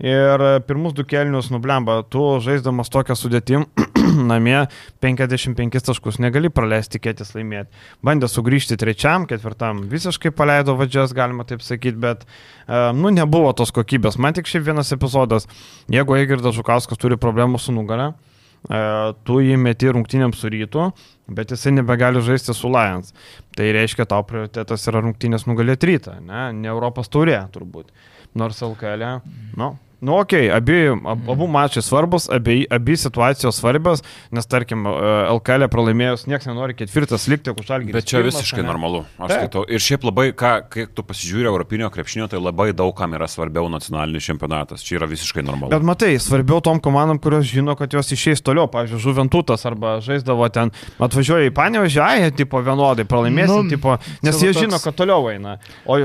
[0.00, 3.68] Ir pirmus du kelinius nublemba, tu žaisdamas tokią sudėtim,
[4.30, 4.66] namie
[5.00, 7.70] 55 taškus negali praleisti tikėtis laimėti.
[8.04, 12.26] Bandė sugrįžti trečiam, ketvirtam, visiškai paleido vadžias, galima taip sakyti, bet,
[12.66, 14.18] uh, nu, nebuvo tos kokybės.
[14.20, 15.48] Man tik šiaip vienas epizodas,
[15.92, 20.90] jeigu Eigirdas Žukauskas turi problemų su nugara, uh, tu jį meti rungtynėms su rytu,
[21.34, 23.14] bet jisai nebegali žaisti su Lions.
[23.56, 27.92] Tai reiškia, tau prioritetas yra rungtynės nugalėti rytą, ne, ne Europos taurė turbūt.
[28.34, 29.20] Nors LKL,
[29.60, 29.74] nu,
[30.04, 34.02] Nu, okei, okay, abi, ab, abu mačai svarbus, abi, abi situacijos svarbios,
[34.34, 37.94] nes tarkim, LKL pralaimėjus, niekas nenori ketvirtas likti, už šalgį.
[37.94, 38.66] Bet čia pirmas, visiškai ne?
[38.68, 39.62] normalu, aš skaitau.
[39.64, 43.70] Ir šiaip labai, ką, kai tu pasižiūrė Europinio krepšinio, tai labai daug kam yra svarbiau
[43.72, 44.84] nacionalinis čempionatas.
[44.84, 45.72] Čia yra visiškai normalu.
[45.72, 48.68] Bet matai, svarbiau tom komandom, kurios žino, kad jos išeis toliau.
[48.74, 54.42] Pavyzdžiui, Žuventutas arba žaisdavo ten, atvažiuoja į Panevežį, ai, tipo vienodai, pralaimėsi, nu, tipo, nes
[54.42, 54.60] jie toks...
[54.66, 55.56] žino, kad toliau eina.
[55.88, 55.96] O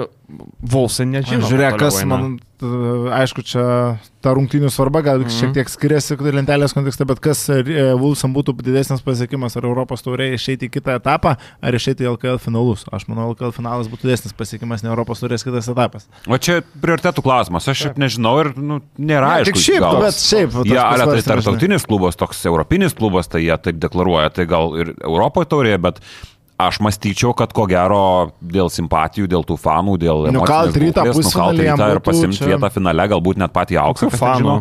[0.62, 1.48] Volsai nežino.
[1.50, 2.36] Žiūrėk, kas man,
[3.16, 3.64] aišku, čia
[4.20, 5.40] ta rungtynių svarba gal mm -hmm.
[5.40, 7.48] šiek tiek skiriasi lentelės kontekste, bet kas
[7.98, 12.38] Vulsam būtų didesnis pasiekimas, ar Europos taurė išeiti į kitą etapą, ar išeiti į LKL
[12.38, 12.86] finalus.
[12.92, 16.08] Aš manau, LKL finalas būtų didesnis pasiekimas, ne Europos taurės kitas etapas.
[16.28, 19.54] O čia prioritetų klausimas, aš šiaip nežinau ir nu, nėra aišku.
[19.54, 20.50] Tik šiaip, gal, bet šiaip.
[20.66, 24.94] Jie, ale, tai tarptautinis klubas, toks europinis klubas, tai jie taip deklaruoja, tai gal ir
[25.00, 26.04] Europoje taurė, bet
[26.60, 30.26] Aš mąstyčiau, kad ko gero dėl simpatijų, dėl tų fanų, dėl...
[30.36, 32.50] Nukalt rytą pusę ir pasimti čia...
[32.52, 34.10] vietą finale, galbūt net patį auksą.
[34.12, 34.58] Fanų.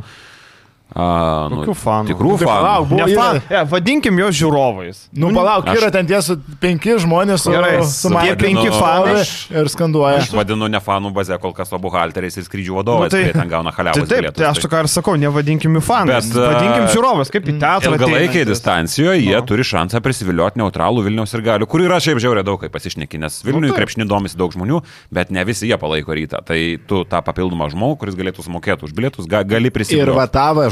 [0.97, 2.09] A, Kokių fanų?
[2.09, 2.89] Tikrų Tai palauk, fanų.
[2.89, 4.97] buvo- Ne yra- fan, ja, vadinkim juos žiūrovais.
[5.13, 8.71] Nu, palauk, aš- yra ten tie su penki žmonės su, Gerai, su tie maikėm penki
[8.73, 9.21] fanai.
[9.53, 10.17] ir skanduoja.
[10.25, 13.33] Aš vadinu ne fanų bazę kol kas, o buhalteriais ir skrydžių vadovais, Nu, tai- kurie
[13.35, 14.09] ten gauna Tai haliavus.
[14.09, 16.25] taip, tai aš ką ir sakau, nevadinkim jų fanais.
[16.33, 17.93] Bet, a, Vadinkim žiūrovais, kaip į teatrą.
[17.93, 18.47] Ilgalaikėje ateinantis.
[18.49, 19.43] distancijoje jie Nu.
[19.47, 23.43] turi šansą prisivilioti neutralų Vilniaus ir galių, kur yra šiaip žiauriai daug, kaip pasišneki, nes
[23.43, 23.85] Vilniuje Nu, taip.
[23.87, 24.83] krepšinį domisi daug žmonių,
[25.13, 26.43] bet ne visi jie palaiko rytą.
[26.45, 30.17] Tai tu tą papildomą žmogų, kuris galėtų sumokėti už bilietus, ga, gali Ir prisivilioti.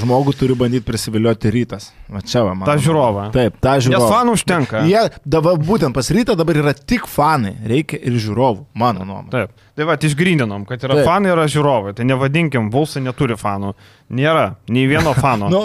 [0.06, 1.90] Žmogų turi bandyti prisivilioti rytas.
[2.08, 2.64] Va čia va, man.
[2.70, 3.28] Ta žiūrova.
[3.34, 4.06] Taip, ta žiūrova.
[4.06, 4.84] Nes fanų užtenka.
[4.86, 9.32] Jie dabar būtent pas rytą dabar yra tik fanai, reikia ir žiūrovų, mano nuomonė.
[9.34, 9.62] Taip.
[9.76, 11.04] Tai va, išgryninom, kad yra Taip.
[11.04, 11.90] fanai, yra žiūrovai.
[11.98, 13.74] Tai nevadinkim, Vulsai neturi fanų.
[14.16, 15.50] Nėra, nei vieno fano.
[15.52, 15.60] Nu,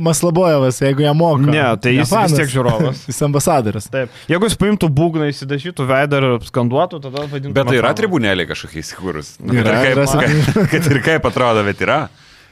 [0.00, 1.44] Maslabojevas, jeigu jie moka.
[1.50, 2.36] Ne, tai jis vis fanas.
[2.38, 3.02] tiek žiūrovas.
[3.10, 3.90] jis ambasadoris.
[3.92, 4.14] Taip.
[4.30, 7.52] Jeigu jis paimtų būgną, įsidažytų veidą ir skanduotų, tada vadintų.
[7.58, 9.34] Bet tai yra tribunėliai kažkokie įsikūrus.
[9.44, 12.00] Yra, Kad ir yra, kaip- kad ir kaip atrodo, bet yra.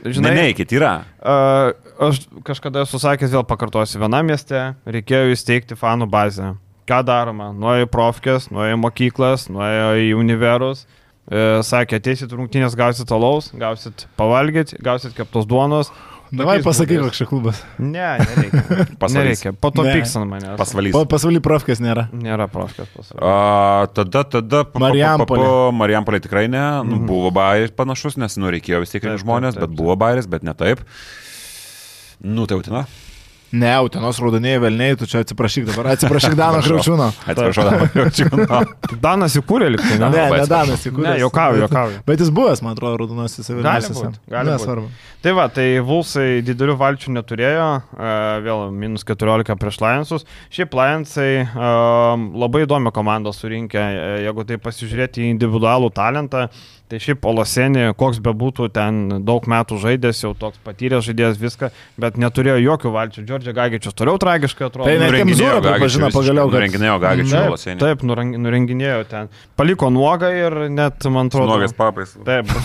[0.05, 0.92] Žinai, Ne, neikit, yra.
[1.18, 1.72] Uh,
[2.09, 6.53] aš kažkada esu sakęs, vėl pakartosiu, vienam mieste reikėjo įsteigti fanų bazę.
[6.88, 7.51] Ką daroma?
[7.53, 10.86] Nuėjo į profkės, nuėjo į mokyklas, nuėjo į univerus.
[11.28, 15.90] E, sakė, ateisit rungtynės, gausit alaus, gausit pavalgyti, gausit keptos duonos.
[16.33, 17.62] Davai pasakyk, koks čia klubas.
[17.79, 18.62] Ne, nereikia.
[19.01, 19.14] Pasvalys.
[19.16, 19.53] nereikia.
[19.57, 19.95] Po to Ne.
[19.97, 20.57] pyks ant manęs.
[20.61, 20.93] Pasvalys.
[20.93, 22.09] Pa, pasvaly profkės nėra.
[22.12, 23.22] Nėra profkės pasvalys.
[23.24, 24.64] A, tada, tada.
[24.76, 25.49] Marijampolė.
[25.72, 26.64] Marijampolė tikrai ne.
[26.85, 29.16] Nu, buvo bairis panašus, nes nu reikėjo vis tiek Mhm.
[29.16, 30.85] Taip, žmonės, taip, taip, bet buvo bairis, bet ne taip.
[32.20, 32.85] Nu, tai utina.
[33.53, 35.86] Ne, Utenos raudonieji velniai, tu čia atsiprašyk dabar.
[35.94, 37.07] Atsiprašyk Dano Kriaučiūno.
[37.32, 38.99] Atsiprašau, dabar jaučiu.
[39.01, 40.24] Danas įkūrė liktai, Ne, ne?
[40.34, 40.42] ne.
[40.51, 41.07] Danas įkūrė.
[41.07, 42.03] Ne, juokauju, juokauju.
[42.09, 43.94] Bet jis buvęs, man atrodo, raudonosiuose velniuose.
[43.96, 44.53] būt, gali.
[44.53, 44.90] Nesvarbu.
[45.24, 48.12] Tai va, tai Vulsai didelių valčių neturėjo, e,
[48.44, 50.28] vėl minus 14 prieš Lionsus.
[50.55, 51.49] Šiaip Lionsai e,
[52.44, 56.46] labai įdomią komandą surinkę, e, jeigu tai pasižiūrėti į individualų talentą,
[56.89, 61.68] tai šiaip Olasenė, koks bebūtų ten daug metų žaidęs, jau toks patyręs žaidėjas viską,
[62.01, 63.24] bet neturėjo jokių valčių.
[63.28, 64.89] Džordžia Gagičius toliau tragiškai atrodo.
[64.89, 67.78] Tai net Nurenginėjo- Kemzūra pripažino pagaliau, kad- Renginėjo Gagičių Taip, Lasenį.
[67.84, 69.28] taip nureng- nurenginėjo ten.
[69.57, 71.53] Paliko nuogą ir net, man atrodo.
[71.55, 72.16] Nuogas papais.
[72.24, 72.47] Taip.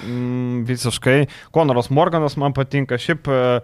[0.00, 1.26] Mm, Visiškai.
[1.52, 2.96] Konoras Morganas man patinka.
[2.96, 3.60] Šiaip e,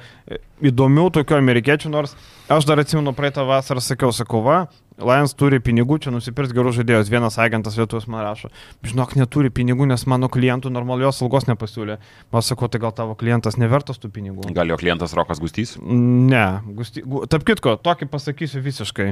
[0.69, 2.13] įdomių tokių amerikiečių, nors
[2.53, 4.59] aš dar atsimenu praeitą vasarą sakiau, sakau, va,
[4.97, 7.11] Lions turi pinigų, čia nusipirks gerus žaidėjus.
[7.13, 8.49] Vienas agentas Lietuvos man rašo,
[8.87, 11.99] žinok, neturi pinigų, nes mano klientų normalios algos nepasiūlė.
[12.33, 14.49] Man sakau, tai gal tavo klientas nevertas tų pinigų.
[14.57, 15.75] Gal jo klientas Rokas Gustys?
[15.85, 16.47] Ne,
[16.79, 19.11] Gusti, gu, tarp kitko, tokį pasakysiu visiškai.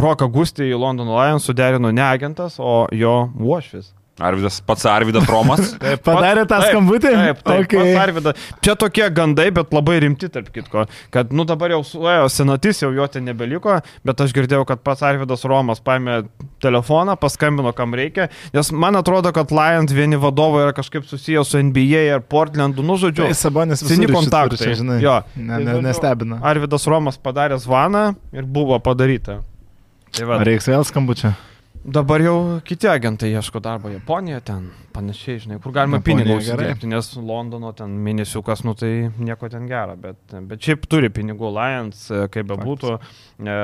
[0.00, 3.92] Roką Gustį į Londono Lions suderino ne agentas, o jo uošvis.
[4.20, 5.72] Arvidas, pats Arvidas Romas.
[6.06, 7.12] Padarė tą Taip, skambutį?
[7.14, 7.80] Taip, taip, Okay.
[7.80, 7.94] okay.
[8.00, 8.32] Arvida.
[8.64, 10.84] Čia tokie gandai, bet labai rimti, tarp kitko.
[11.14, 15.04] Kad, nu dabar jau suėjo senatis, jau jo ten nebeliko, bet aš girdėjau, kad pats
[15.08, 16.20] Arvidas Romas paėmė
[16.64, 18.28] telefoną, paskambino, kam reikia.
[18.56, 22.96] Nes man atrodo, kad Lions vieni vadovai yra kažkaip susijęs su NBA ir Portlandu, nu
[23.00, 23.26] žodžiu.
[23.28, 24.60] Tai Sabonis visur kontaktai.
[24.60, 25.00] Čia, žinai.
[25.04, 25.20] Jo.
[25.36, 26.40] Ne, ne, nestebina.
[26.44, 29.40] Arvidas Romas padarė zvaną ir buvo padaryta.
[30.10, 31.30] Tai va, Reiks vėl skambučio.
[31.92, 32.36] Dabar jau
[32.66, 36.36] kiti agentai ieško darbo Japonijoje, ten panašiai, žinai, kur galima gerai.
[36.36, 40.18] uždirbti, nes Londono ten mėnesiukas, nu tai nieko ten gero, bet,
[40.48, 43.58] bet šiaip turi pinigų Lions, e, kaip bebūtų, e,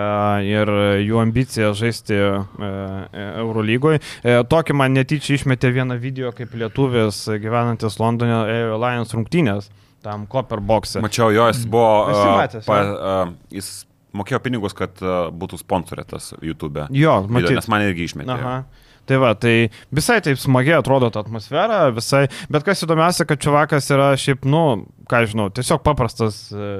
[0.50, 0.74] ir
[1.06, 2.28] jų ambicija žaisti e,
[2.68, 4.02] e, Eurolygoje.
[4.22, 9.70] E, tokį man netyčia išmetė vieną video, kaip lietuvis gyvenantis Londone ėjo Lions rungtynės,
[10.06, 11.02] tam Copper boxe.
[11.02, 12.06] Mačiau, jo, jis buvo.
[12.12, 12.96] Esi a, matęs, pa, jo?
[12.96, 13.18] a,
[13.54, 13.70] jis
[14.18, 16.88] mokėjo pinigus, kad a, būtų sponsorėtas YouTube.
[16.96, 17.56] Jo, matyt.
[17.60, 18.36] Nes man irgi išmetė.
[18.36, 18.58] Aha.
[19.06, 23.86] Tai va, tai visai taip smagiai atrodo ta atmosfera, visai, bet kas įdomiausia, kad Čiuvakas
[23.94, 24.62] yra šiaip, nu,
[25.06, 26.70] ką žinau, tiesiog paprastas, e,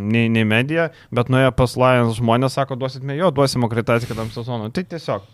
[0.00, 4.72] nei, nei medija, bet nuėję pas Lions žmonės sako, duosime jo, duosime akreditaciją kitam sezonui.
[4.72, 5.28] Tai tiesiog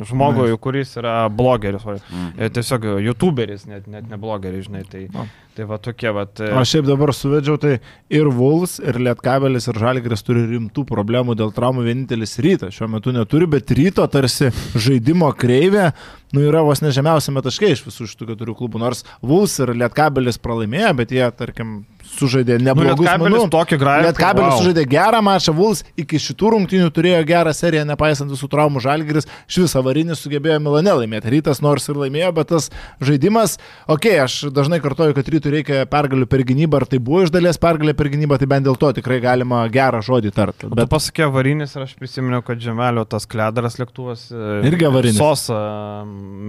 [0.00, 0.60] žmogui, Nice.
[0.64, 2.32] kuris yra blogeris, o Mm.
[2.38, 5.26] e, tiesiog youtuberis, net, net ne blogeris, žinai, tai, No.
[5.54, 6.22] tai va tokie, va.
[6.22, 7.78] O šiaip dabar suvedžiau, tai
[8.08, 11.84] ir Vuls, ir Lietkabelis, ir Žalgris turi rimtų problemų dėl traumų.
[11.84, 15.92] Vienintelis rytas šiuo metu neturi, bet ryto tarsi žaidimo kreivė,
[16.32, 18.78] nu yra vos nežemiausiame taškai iš visų šitų keturių klubų.
[18.80, 21.84] Nors Vuls ir Lietkabelis pralaimėjo, bet jie, tarkim,
[22.18, 24.06] sužaidė Nu, neblogus Lietkabelis tokį gražų.
[24.06, 29.28] Lietkabelis sužaidė gerą mačą, Vuls iki šitų rungtynių turėjo gerą seriją, nepaisant visų traumų Žalgris,
[29.50, 31.30] šis avarinis sugebėjo Milane laimėti.
[31.32, 32.68] Rytas nors ir laimėjo, bet tas
[33.02, 33.56] žaidimas,
[33.86, 37.32] okei, okay, aš dažnai kartoju, kad rytui reikia pergalių per gynybą, ar tai buvo iš
[37.34, 40.70] dalies pergalė per gynybą, tai bent dėl to tikrai galima gerą žodį tarti.
[40.72, 44.28] Bet pasakė avarinis ir aš prisiminiau, kad Žemelio tas kledaras lėktuvas.
[44.30, 45.18] e, Irgi avarinis.
[45.18, 45.58] Sosa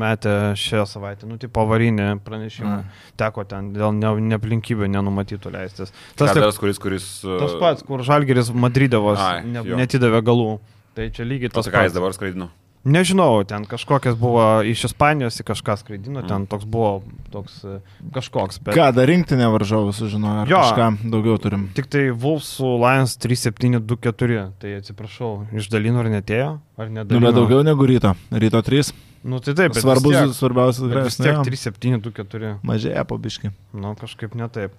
[0.03, 2.77] metė šią savaitę, nu, tipo avarinį pranešimą.
[3.19, 5.93] Teko ten dėl ne, neaplinkybių nenumatytų leistis.
[6.17, 7.05] Tas, Tas, kuris, kuris.
[7.23, 10.57] tas pats, kur Žalgeris Madrydavos Ai, ne, netidavė galų.
[10.97, 12.49] Tai čia lygiai tas tai ką jis dabar skraidino?
[12.83, 16.97] Nežinau, ten kažkokias buvo iš Ispanijos į kažką skraidino, ten toks buvo
[17.31, 17.77] toks e,
[18.11, 18.59] kažkoks.
[18.59, 18.75] Bet...
[18.75, 20.59] Ką, dar rinktinė varžovų sužinojo, ar Jo.
[20.65, 21.63] kažką daugiau turim.
[21.77, 27.23] Tik tai Wolves su Lions 3724, tai atsiprašau, išdalino ar netėjo, ar Nu, nedalino.
[27.31, 28.11] bet daugiau negu ryto.
[28.35, 28.91] Ryto 3.
[29.23, 31.47] Nu tai taip, bet Svarbus, tiek, svarbiausias vis tiek grėsmės.
[31.79, 32.57] 3724.
[32.67, 33.53] Mažėja po biški.
[33.71, 34.75] Nu, kažkaip ne taip.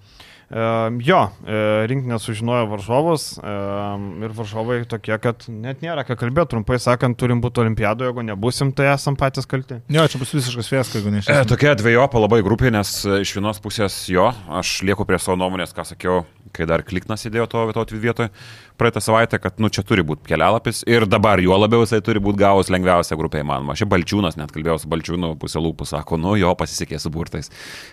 [0.50, 7.16] Jo, e, rinkinė sužinojo varžovus ir varžovai tokie, kad net nėra ką kalbėti, trumpai sakant,
[7.18, 9.80] turim būti olimpiadoje, jeigu nebusim, tai esam patys kalti.
[9.92, 11.48] Jo, čia bus visiškas fiasko, jeigu E, neišės.
[11.50, 14.28] tokia dviejopa labai grupė, nes e, iš vienos pusės jo,
[14.60, 16.22] aš lieku prie savo nuomonės, ką sakiau,
[16.54, 18.30] kai dar kliknas įdėjo to vieto vietoje
[18.78, 22.40] praeitą savaitę, kad nu čia turi būti kelialapis ir dabar juo labiau jisai turi būti
[22.42, 23.76] gavus lengviausią grupę įmanoma.
[23.78, 27.50] Šiaip Balčiūnas, net kalbėjau su Balčiūnu pusė lūpų, sako, nu jo pasisekė su burtais.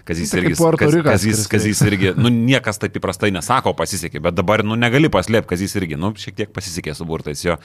[0.08, 3.74] Kazys Tai kaip irgi, kaz, Rikas, kazys, kuris kazys irgi, nu niekas taip įprastai nesako
[3.78, 7.58] pasisekė, bet dabar nu negali paslėpti, kazys irgi, nu šiek tiek pasisekė su burtais jo.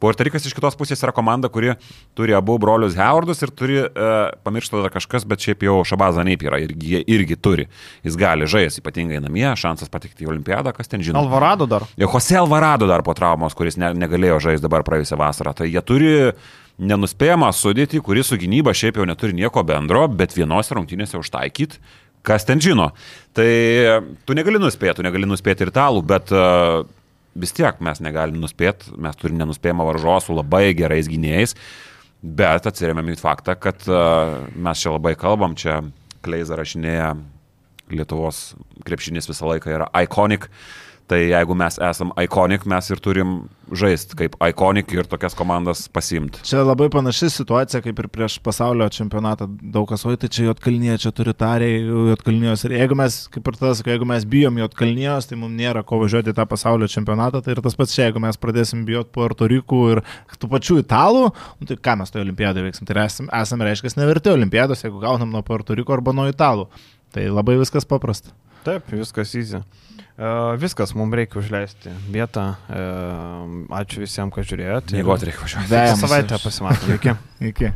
[0.00, 1.74] Puerto Rikas iš kitos pusės yra komanda, kuri
[2.16, 4.14] turi abu brolius Howardus ir turi, e,
[4.46, 7.68] pamiršta dar kažkas, bet šiaip jau Šabazą Neip yra irgi, jie irgi turi.
[8.06, 11.20] Jis gali žaisti ypatingai namie, šansas patekti į olimpiadą, kas ten žino.
[11.20, 11.84] Alvarado dar.
[12.00, 15.54] Ir Jose Alvarado dar po traumos, kuris ne, negalėjo žaisti dabar praėjusią vasarą.
[15.58, 16.12] Tai jie turi
[16.80, 21.80] nenuspėjamą sudėtį, kuri su gynyba šiaip jau neturi nieko bendro, bet vienose rungtynėse užtaikyti,
[22.26, 22.90] kas ten žino.
[23.36, 23.50] Tai
[24.26, 26.82] tu negali nuspėti, tu negali nuspėti ir italų, bet uh,
[27.38, 31.56] vis tiek mes negalim nuspėti, mes turime nenuspėjamą varžovą su labai gerais gynėjais,
[32.20, 35.80] bet atsiriamėm į faktą, kad uh, mes čia labai kalbam, čia
[36.20, 37.14] Kleiza rašinėja,
[37.90, 38.52] Lietuvos
[38.86, 40.44] krepšinis visą laiką yra iconic.
[41.10, 43.30] Tai jeigu mes esam iconic, mes ir turim
[43.74, 46.38] žaisti kaip iconic ir tokias komandas pasimti.
[46.46, 49.48] Čia labai panaši situacija kaip ir prieš pasaulio čempionatą.
[49.74, 51.80] Daug kas, oi, tai čia Jotkalnyje, čia turi tariai
[52.12, 52.62] Jotkalnyjos.
[52.68, 56.30] Ir jeigu mes, kaip ir tas, jeigu mes bijom Jotkalnyjos, tai mums nėra ko važiuoti
[56.30, 57.42] į tą pasaulio čempionatą.
[57.42, 60.04] Tai ir tas pats čia, jeigu mes pradėsim bijoti Puerto Rikų ir
[60.38, 62.86] tų pačių italų, nu, tai ką mes toje olimpiadoje veiksim?
[62.86, 66.70] Tai esame, esame reiškia, neverti olimpiados, jeigu gaunam nuo Puerto Riko arba nuo italų.
[67.10, 68.30] Tai labai viskas paprasta.
[68.62, 69.64] Taip, viskas įsi.
[70.20, 72.50] Uh, viskas, mums reikia užleisti vietą.
[72.68, 74.98] Uh, ačiū visiems, kad žiūrėjote.
[74.98, 75.80] Mėgoti reikia važiuoti.
[76.02, 76.98] Savaitę pasimatome.
[76.98, 77.14] Iki.
[77.52, 77.70] Iki.